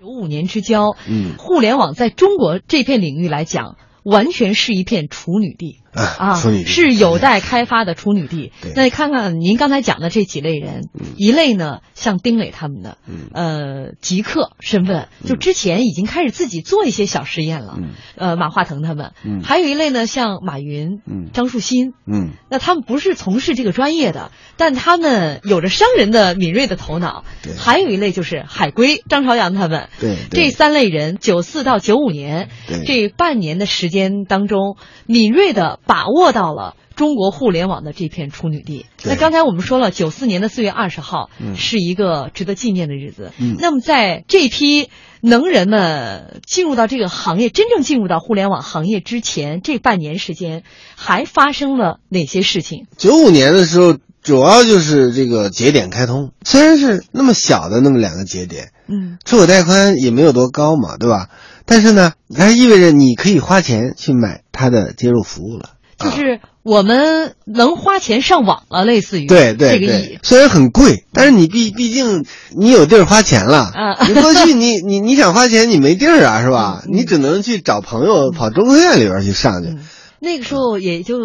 [0.02, 5.82] 九五年之交，嗯，互联网在中国这片领域来讲，完全是一片处女地。
[5.96, 8.52] 啊，处女地是有待开发的处女地。
[8.62, 17.76] 对那看看您刚才讲的这几类人，嗯、一类呢像丁磊他们的，嗯、呃，极客身份，就之前已经开始自己做一些小实验了。
[17.78, 27.24] 嗯、呃，马化腾他们，嗯、还有一类呢像马云、嗯、张树新，嗯，那他们不是从事这个专业的，但他们有着商人的敏锐的头脑。
[27.42, 29.90] 对，还有一类就是海归张朝阳他们。
[30.00, 32.50] 对，这三类人，九四到九五年
[32.86, 36.76] 这半年的时间当中，敏锐的把握到了。
[36.96, 38.86] 中国互联网的这片处女地。
[39.04, 43.34] 那刚才我们说了，九四年的四月二十号、嗯、是一个值得纪念的日子。
[43.38, 50.64] 嗯，那么在这批能人们进入到这个行业，真正进入到互联网行业之前，这半年时间
[50.96, 52.88] 还发生了哪些事情？
[52.98, 61.28] 九五年的时候，主要就是这个节点开通，虽然是那么小的那么两个节点，嗯，出口带宽也没有多高嘛，对吧？
[61.66, 65.72] 但是呢，它意味着你可以花钱去买它的接入服务了。
[65.98, 70.20] 就是我们能花钱上网了，类似于对对这个意义。
[70.24, 73.72] 虽然很贵，但是你毕毕竟你有地儿花钱了。
[73.74, 76.84] 啊，你过去你 你你想花钱，你没地儿啊，是吧？
[76.88, 79.78] 你只能去找朋友跑中科院里边去上去。
[80.20, 81.20] 那个时候也就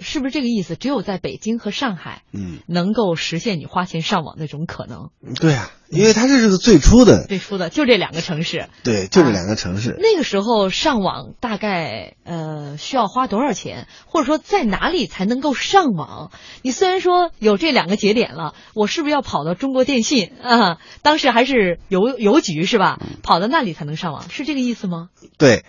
[0.00, 0.74] 是不是这个意思？
[0.76, 5.10] 只有在北京和上海，嗯，能够实现你花钱上网那种可能。
[5.40, 8.68] 对啊，因为它这是个最初的，最初的就这两个城市。
[8.82, 9.96] 对，就这两个城市。
[10.00, 16.30] 那个时候上网大概呃需要花多少钱，或者说在哪里才能够上网？
[16.62, 20.78] 你虽然说有这两个节点了，我是不是要跑到中国电信啊？
[21.02, 22.98] 当时还是邮邮局是吧？
[23.22, 25.08] 跑到那里才能上网，是这个意思吗？
[25.38, 25.64] 对，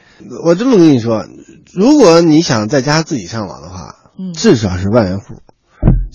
[0.45, 1.26] 我这么跟你说，
[1.74, 5.41] 如果你想在家自己上网的话，嗯，至少是万元户。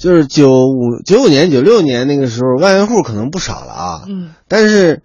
[0.01, 4.05] 就是九五九五年、九六年那个时候，万元户可能不少了啊。
[4.09, 5.03] 嗯，但是，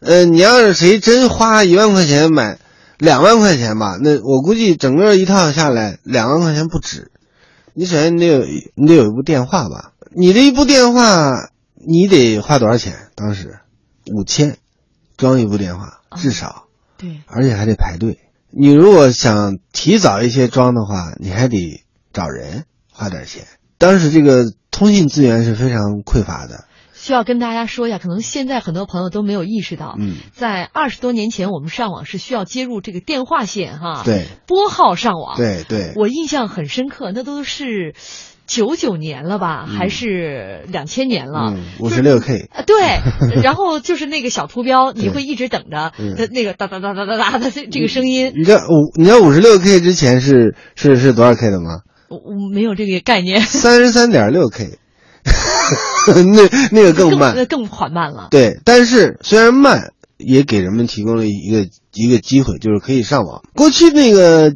[0.00, 2.58] 呃，你要是谁真花一万块钱买
[2.98, 7.10] 两万块钱吧，那我估计整个一套下来两万块钱不止。
[7.72, 9.92] 你首先你得有你得有一部电话吧？
[10.14, 11.32] 你这一部电话
[11.74, 13.08] 你得花多少钱？
[13.14, 13.58] 当时
[14.14, 14.58] 五千
[15.16, 16.64] 装一部电话，至少。
[16.98, 18.18] 对，而且还得排队。
[18.50, 21.82] 你如果想提早一些装的话，你还得
[22.12, 23.46] 找人花点钱。
[23.78, 26.64] 当时这个通信资源是非常匮乏的。
[26.94, 35.92] 需要跟大家说一下，可能现在很多朋友都没有意识到，嗯，在二十多年前，我们上网是需要接入这个电话线哈，对，拨号上网，对对。
[35.96, 37.94] 我印象很深刻，那都是。
[38.48, 41.56] 九九年了吧，还是两千年了？
[41.80, 42.76] 五十六 K 啊，对，
[43.42, 48.32] 然后就是那个小图标， 你会一直等着那那个哒哒哒哒哒哒的这个声音。
[48.36, 51.80] 你知道五你知道五十六 K 之前是是是多少 K 的吗？
[52.08, 53.40] 我我没有这个概念。
[53.40, 54.78] 三十三点六 K，
[56.34, 58.28] 那那个更慢，那更缓慢了。
[58.30, 63.42] 对，但是虽然慢，也给人们提供了一个一个机会，就是可以上网。
[63.54, 64.54] 过去那个。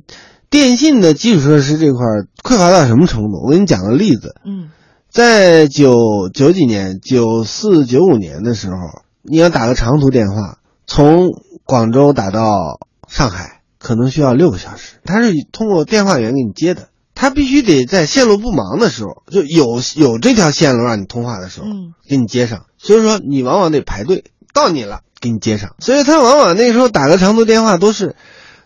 [0.50, 2.00] 电信的基础设施这块
[2.42, 3.40] 匮乏到什么程度？
[3.46, 4.34] 我给你讲个例子。
[4.44, 4.70] 嗯，
[5.08, 5.94] 在九
[6.34, 8.74] 九几年、九四九五年的时候，
[9.22, 11.28] 你要打个长途电话，从
[11.62, 14.96] 广州打到上海，可能需要六个小时。
[15.04, 16.88] 它是通过电话员给你接的，
[17.20, 22.64] 他必须得在线路不忙的时候，就有有这条线路让你通话的时候，嗯，给你接上。
[22.78, 25.76] 所以说，你往往得排队，到你了给你接上。
[25.80, 28.16] 所以他往往那时候打个长途电话都是。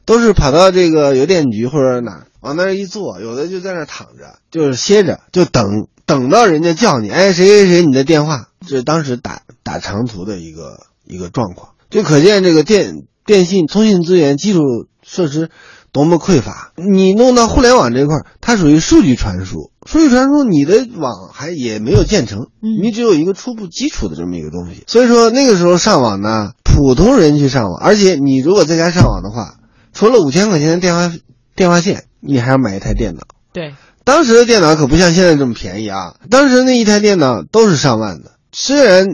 [0.06, 14.60] 都是跑到这个邮电局或者哪往那儿一坐，有的就在那儿躺着，就是歇着，就等等到人家叫你，哎，谁谁谁，你的电话，这是当时打打长途的一个一个状况，就可见这个电电信通信资源基础
[15.02, 15.48] 设施
[15.94, 16.72] 多么匮乏。
[16.76, 24.84] 你弄到互联网这块儿，它属于数据传输，数据传输，你的网还也没有建成，你只有一个初步基础的这么一个东西。
[24.86, 29.54] 所以说那个时候上网呢，普通人去上网，而且你如果在家上网的话。
[29.96, 31.12] 除了五千块钱的电话
[31.54, 33.20] 电话线，你还要买一台电脑。
[33.52, 36.16] 对，当时的电脑可不像现在这么便宜啊！
[36.28, 39.06] 当时那一台电脑都是上万的，虽然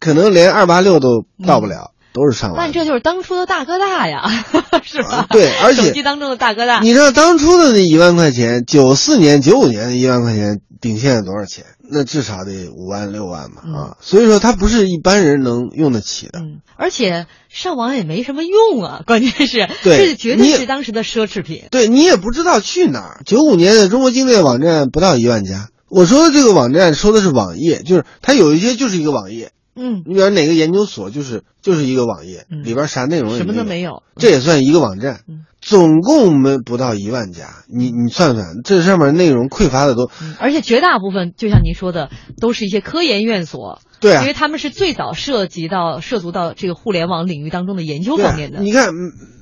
[0.00, 2.58] 可能连二八六都到不了，都是上万。
[2.58, 4.22] 但这就是当初的大哥大呀，
[4.82, 5.26] 是吧？
[5.28, 6.80] 对，而且手机当中的大哥大。
[6.80, 11.64] 你知道当初的那一万块钱，九四年、九五年的一万块钱顶现在多少钱？
[11.90, 13.96] 那至少得五万六万嘛啊！
[14.00, 16.38] 所以说它不是一般人能用得起的。
[16.38, 21.64] 嗯，而且上网也没什么用啊， 关键是对，这绝对是当时的奢侈品。
[21.70, 23.20] 对你也不知道去哪儿。
[23.26, 25.68] 九五年的中国境内网站不到一万家。
[25.90, 29.52] 我说的这个网站说的是网页，就是它有一些就是一个网页。
[29.76, 35.20] 嗯，你比如哪个研究所就是就是一个网页，里边啥内容什么都没有，这也算一个网站。
[35.60, 40.10] 总共没不到一万家，你你算算，这上面内容匮乏的多。
[40.38, 43.80] 而且绝大部分就像您说的，都是一些科研院所。
[43.98, 48.60] 对啊，因为他们是最早涉及到涉足到这个互联网领域当中的研究方面的。
[48.60, 48.90] 你看，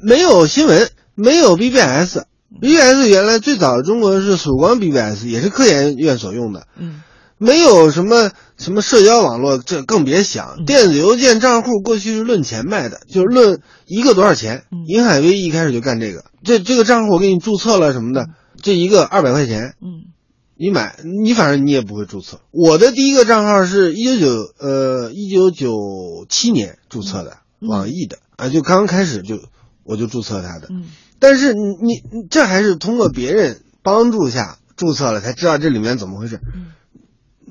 [0.01, 6.69] 没有新闻，没有 BBS，BBS 原来最早中国是曙光 BBS，也是科研院所用的。
[6.79, 7.03] 嗯。
[7.43, 10.65] 没有什么什么社交网络，这更别想。
[10.65, 14.63] 电子邮件账户过去是论钱卖的，就是论一个多少钱。
[14.87, 18.29] 银海威一开始就干这个，这这个账户我给你注册了什么的，
[18.63, 19.75] 这一个二百块钱。
[19.83, 20.13] 嗯，
[20.57, 22.41] 你买你反正你也不会注册。
[22.53, 25.75] 我的第一个账号是一九九呃一九九
[26.29, 29.41] 七年注册的，网易的啊，就刚开始就
[29.83, 30.69] 我就注册它的。
[30.71, 30.85] 嗯，
[31.19, 36.39] 但是你你这还是通过别人帮助下注册了，才知道这里面怎么回事。
[36.55, 36.67] 嗯。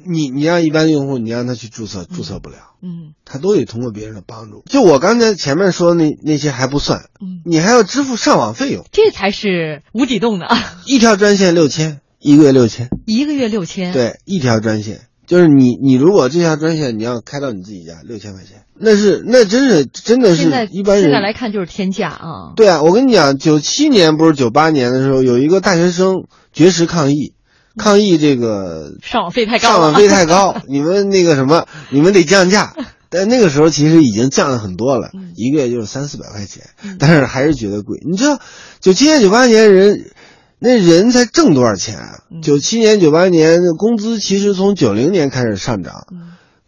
[0.05, 2.57] 你你让一般用户，你让他去注册，注册不了。
[2.83, 4.63] 嗯，他都得通过别人的帮助。
[4.67, 10.47] 就我刚才前面说那那些还不算，嗯，你还要支付上网费用，这才是无底洞的。
[10.85, 13.93] 一条专线六千，一个月六千，一个月六千。
[13.93, 22.53] 对，一条专线就是你你如果这条专线你要开到你自己家，六千块钱，那是那真是真的是一般人现在来看就是天价啊。
[22.55, 27.33] 对啊，我跟你讲，九七年不是九八年的时候，有一个大学生绝食抗议。
[27.81, 32.73] 抗议这个上网费太高，上网费太高， 你们那个什么，你们得降价。
[33.09, 36.63] 但那个时候其实已经降了很多了，一个月就是三四百块钱，
[36.97, 37.99] 但是还是觉得贵。
[38.09, 38.39] 你知道，
[38.79, 40.11] 九七年、九八年人
[40.59, 42.19] 那人才挣多少钱啊？
[42.41, 46.05] 九七年、九八年工资其实从九零年开始上涨，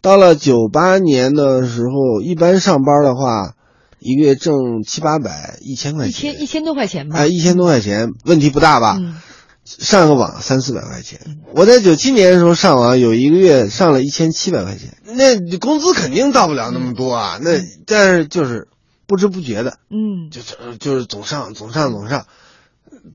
[0.02, 3.54] 到了九八年的时候，一般上班的话，
[3.98, 7.20] 一个月挣七八百、一千块钱一钱，千一千多块钱吧。
[7.20, 8.98] 哎，一千多块钱问题不大吧？
[9.64, 17.38] 嗯上个网三四百块钱，我在九七年的时候上网，有一个月上了一千七百块钱，那工资肯定到不了那么多啊。
[17.40, 17.52] 那
[17.86, 18.68] 但是就是
[19.06, 22.26] 不知不觉的，嗯，就是就是总上总上总上，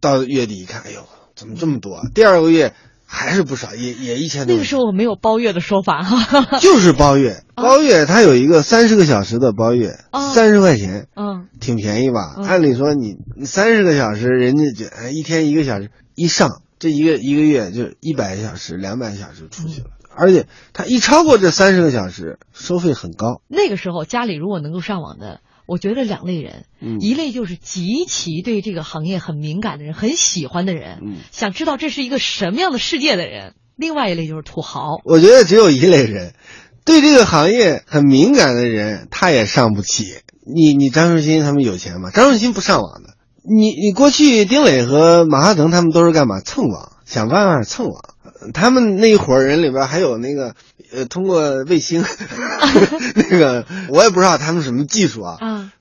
[0.02, 2.08] 到月底一看，哎呦，怎么这么多啊？
[2.16, 2.74] 第二个月
[3.12, 4.53] 还是不少，也也一千多。
[4.53, 6.60] 那个时候我没有包月的说法哈。
[6.62, 9.97] 就是包月，包月它有一个三十个小时的包月，
[10.34, 12.36] 三十块钱，嗯，挺便宜吧？
[12.45, 23.41] 按理说你你三十个小时，人家就哎一天一个小时一上，这一个一个月就一百个小时、两百个小时出去了，而且它一超过这三十个小时，收费很高。
[23.47, 35.00] 那个时候家里如果能够上网的，我觉得两类人，嗯一类就是极其对这个行业很敏感的人，很喜欢的人，嗯想知道这是一个什么样的世界的人；另外一类就是土豪。
[35.04, 36.34] 我觉得只有一类人，
[36.86, 40.06] 对这个行业很敏感的人，他也上不起。
[40.52, 42.10] 你你张树新他们有钱吗？
[42.12, 43.14] 张树新不上网的。
[43.44, 46.42] 你你过去丁磊和马化腾他们都是干嘛？
[46.42, 48.02] 蹭网，想办法蹭网。
[48.54, 50.56] 他们那一伙人里边还有那个
[50.92, 52.04] 呃，通过卫星，
[53.16, 55.38] 那个我也不知道他们什么技术啊。
[55.40, 55.72] 啊，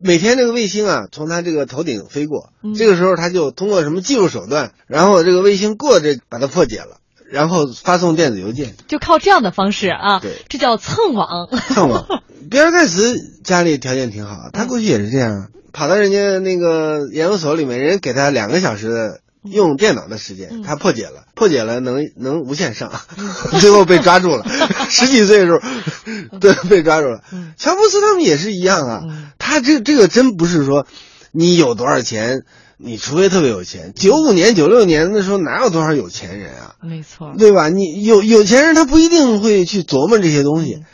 [0.00, 6.98] 每天这个卫星啊，从他这个头顶飞过，嗯这个时候他就通过什么技术手段，然后这个卫星过这把它破解了，
[7.30, 8.74] 然后发送电子邮件。
[8.88, 11.48] 就靠这样的方式啊，对，这叫蹭网。
[11.68, 12.06] 蹭网。
[12.50, 22.92] 比尔盖茨家里条件挺好，他过去也是这样，跑到人家那个研究所里面，人家给他两个小时的用电脑的时间，他破解了，破解了能能无限上，
[23.60, 24.46] 最后被抓住了。
[24.90, 27.22] 十几岁的时候，对，被抓住了。
[27.56, 29.02] 乔布斯他们也是一样啊，
[29.38, 30.86] 他这这个真不是说
[31.32, 32.42] 你有多少钱。
[32.80, 36.76] 你除非特别有钱，九五年、九六年的时候哪有多少有钱人啊？
[36.80, 37.68] 没错，对吧？
[37.68, 40.84] 你有有钱人，他不一定会去琢磨这些东西。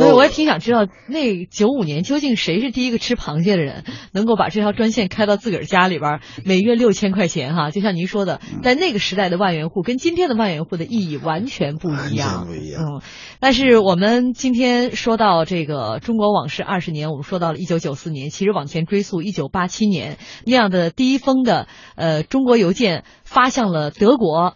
[0.00, 7.70] 所以我也挺想知道，那九五年究竟谁是第一个吃螃蟹的人，能够把这条专线开到自个儿家里边，每月六千块钱哈？
[7.70, 12.82] 就像您说的，在那个时代的万元户跟今天的万元户的意义完全不一样，不一样。
[12.82, 13.02] 嗯，
[13.40, 24.54] 但是我们今天说到这个中国往事二十年，我们说到了一九九四年，其实往前追溯一九八七年那样的第一封的呃中国邮件发向了德国。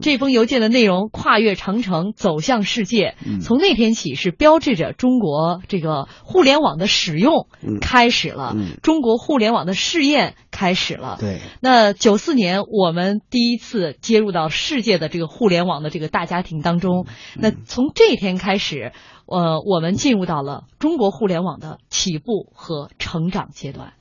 [0.00, 3.16] 这封邮件的内容跨越长城，走向世界。
[3.40, 7.46] 从那天起，是标志着中国这个互联网的使用
[7.80, 11.16] 开始了，中国互联网的试验开始了。
[11.20, 17.06] 对，那九四年我们第一次接入到世界的这个互联网的这个大家庭当中。
[17.34, 18.92] 那从这一天开始，
[19.26, 23.94] 呃，我们进入到了中国互联网的起步和成长阶段。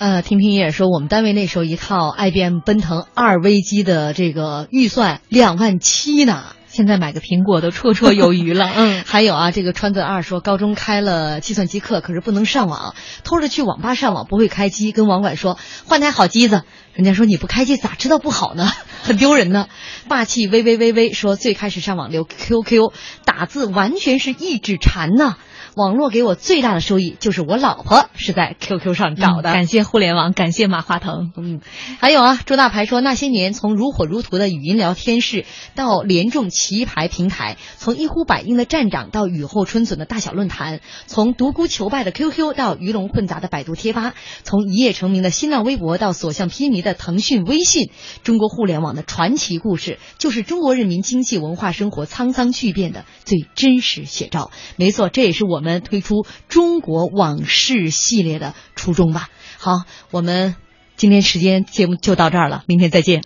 [0.00, 8.72] 呃，听听也说，我们单位那时候一套 IBM 奔腾二微机的这个预算两万七呢，现在买个苹果都绰绰有余了。
[8.74, 12.94] 嗯，还有啊，这个川子二说，高中开了计算机课，可是不能上网，
[13.24, 16.62] 偷着去网吧上网，不会开机，跟网管说换台好机子，
[16.94, 18.72] 人家说你不开机咋知道不好呢？
[19.04, 19.66] 很丢人呢。
[20.08, 22.90] 霸气微微微微说，最开始上网留 QQ，
[23.26, 25.36] 打字完全是一指禅呐。
[25.76, 31.30] 网络给我最大的收益就是我老婆是在 QQ 上找的，嗯、感谢互联网，感谢马化腾。
[31.36, 31.60] 嗯，
[32.00, 35.44] 还有啊，周大牌说那些年从如火如荼的语音聊天室
[35.76, 47.92] 到联众棋牌平台，从一呼百应的站长到雨后春笋的大小论坛，从独孤求败的 QQ 到鱼龙混杂的百度贴吧，从一夜成名的新浪微博到所向披靡的腾讯微信，
[48.24, 54.50] 中国互联网的传奇故事，就是中国人民经济文化生活沧桑巨变的最真实写照。
[54.74, 55.59] 没错，这也是我。
[55.60, 59.28] 我们推出中国往事系列的初衷吧。
[59.58, 60.56] 好，我们
[60.96, 63.22] 今天时间节目就到这儿了，明天再见。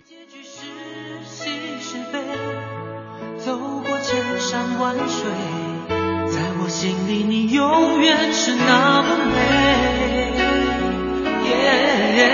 [3.37, 5.31] 走过千山万水，
[6.29, 10.33] 在我心里你永远是那么美。
[11.47, 12.27] Yeah,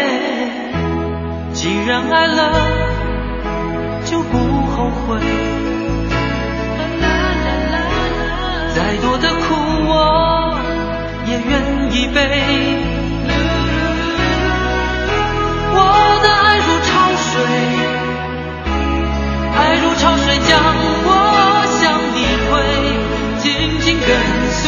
[1.54, 4.36] 既然爱了，就不
[4.66, 5.51] 后悔。
[11.48, 11.52] 愿
[11.92, 12.18] 意背。
[15.74, 15.78] 我
[16.22, 17.34] 的爱如潮水，
[19.56, 20.50] 爱如潮水将
[21.04, 21.10] 我
[21.80, 21.82] 向
[22.16, 22.18] 你
[22.48, 22.50] 推，
[23.42, 23.44] 紧
[23.80, 24.10] 紧跟
[24.52, 24.62] 随。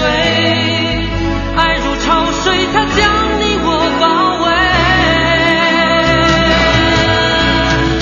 [1.55, 2.05] 爱如潮
[2.43, 3.01] 水，它将
[3.39, 3.67] 你我
[3.99, 4.03] 包
[4.43, 4.45] 围。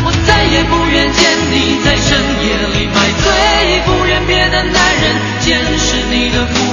[0.06, 1.20] 我再也不愿见
[1.52, 1.54] 你
[1.84, 2.08] 在深
[2.44, 3.24] 夜里买醉，
[3.86, 5.04] 不愿别的男人
[5.42, 6.71] 见识你的妩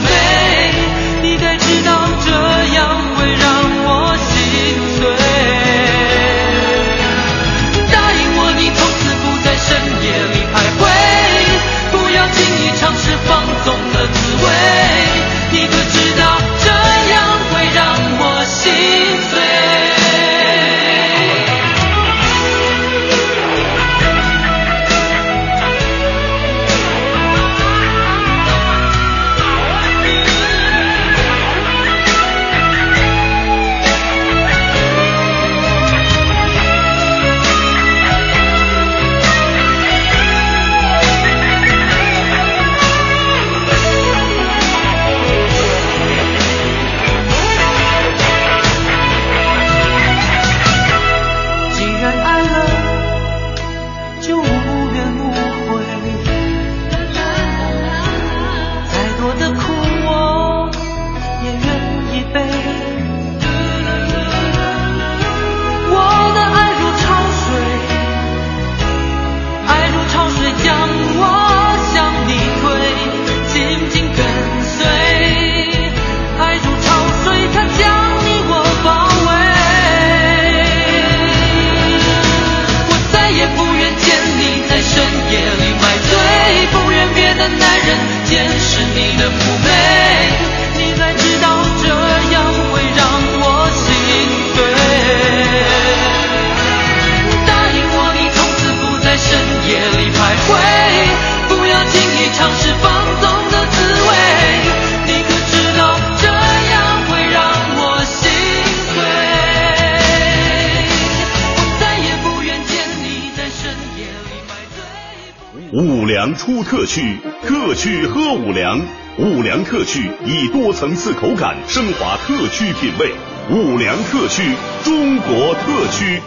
[116.49, 118.81] 出特区，特区喝五粮。
[119.19, 123.13] 五粮特区以多层次口感升华特区品味。
[123.51, 126.23] 五粮特区，中国特区。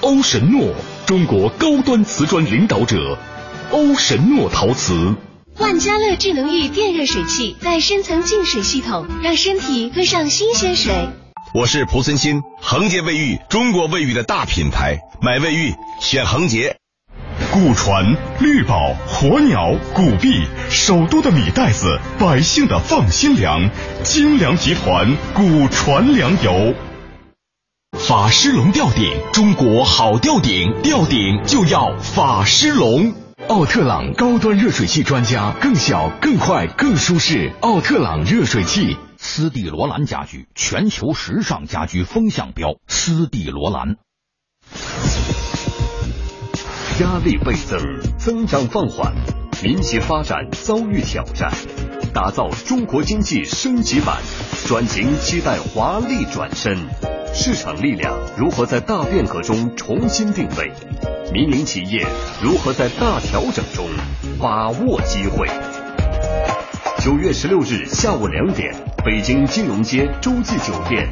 [0.00, 0.72] 欧神诺，
[1.06, 3.18] 中国高端瓷砖领导者。
[3.72, 5.16] 欧神诺陶瓷。
[5.58, 10.94] 万家乐智能浴电热水器带深层净水系统，让身体喝上新鲜水。
[11.52, 16.76] 我是蒲森新，恒洁卫浴，中国卫浴的大品牌，买卫浴选恒洁。
[17.52, 18.04] 古传、
[18.40, 23.70] 绿宝、火鸟、古币，首都的米袋子，百姓的放心粮。
[24.02, 26.74] 精粮集团古传粮油。
[27.92, 33.14] 法师龙吊顶，中国好吊顶，吊顶就要法师龙。
[33.48, 37.52] 奥特朗高端热水器专家，更小、更快、更舒适。
[37.60, 38.96] 奥特朗热水器。
[39.18, 42.74] 斯蒂罗兰家居，全球时尚家居风向标。
[42.86, 43.96] 斯蒂罗兰。
[46.98, 47.78] 压力倍增，
[48.16, 49.12] 增长放缓，
[49.62, 51.52] 民企发展遭遇挑战。
[52.14, 54.16] 打造中国经济升级版，
[54.66, 56.78] 转型期待华丽转身。
[57.34, 60.72] 市场力量如何在大变革中重新定位？
[61.30, 62.06] 民营企业
[62.42, 63.86] 如何在大调整中
[64.40, 65.46] 把握机会？
[67.04, 68.74] 九月十六日下午两点，
[69.04, 71.06] 北京金融街洲际酒店，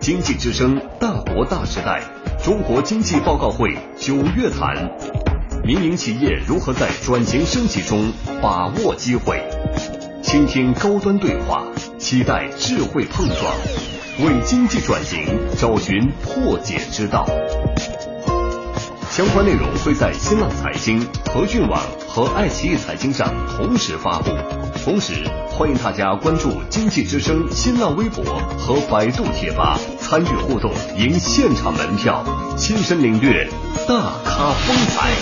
[0.00, 2.02] 经济之声大国大时代。
[2.44, 4.76] 中国经济报告会九月谈，
[5.64, 9.42] 民营企业如何在转型升级中把握机会？
[10.22, 11.64] 倾听高端对话，
[11.96, 13.40] 期待智慧碰撞，
[14.26, 15.26] 为经济转型
[15.56, 17.26] 找寻破解之道。
[19.14, 24.30] 相关内容会在新浪财经、和讯网和爱奇艺财经上同时发布。
[24.84, 28.24] 同时，欢迎大家关注经济之声新浪微博
[28.58, 32.24] 和百度贴吧，参与互动，赢现场门票，
[32.56, 33.48] 亲身领略
[33.86, 34.52] 大咖。
[34.52, 35.12] 风采。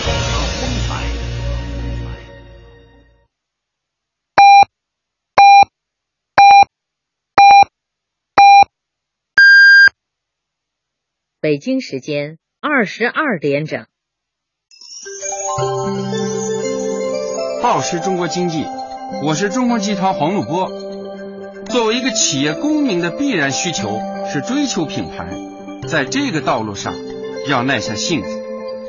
[11.43, 12.38] 北京时间。
[12.64, 13.86] 二十二点整，
[17.60, 18.64] 报时中国经济，
[19.24, 20.70] 我是中国集团黄鲁波。
[21.64, 23.98] 作为一个企业公民的必然需求
[24.32, 25.26] 是追求品牌，
[25.88, 26.94] 在这个道路上
[27.48, 28.28] 要耐下性子，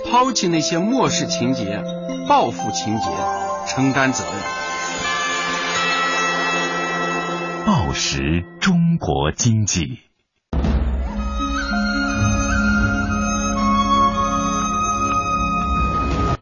[0.06, 1.84] 抛弃那些漠视情节、
[2.30, 3.06] 报复情节，
[3.68, 4.34] 承担责任。
[7.66, 10.13] 报时中国经济。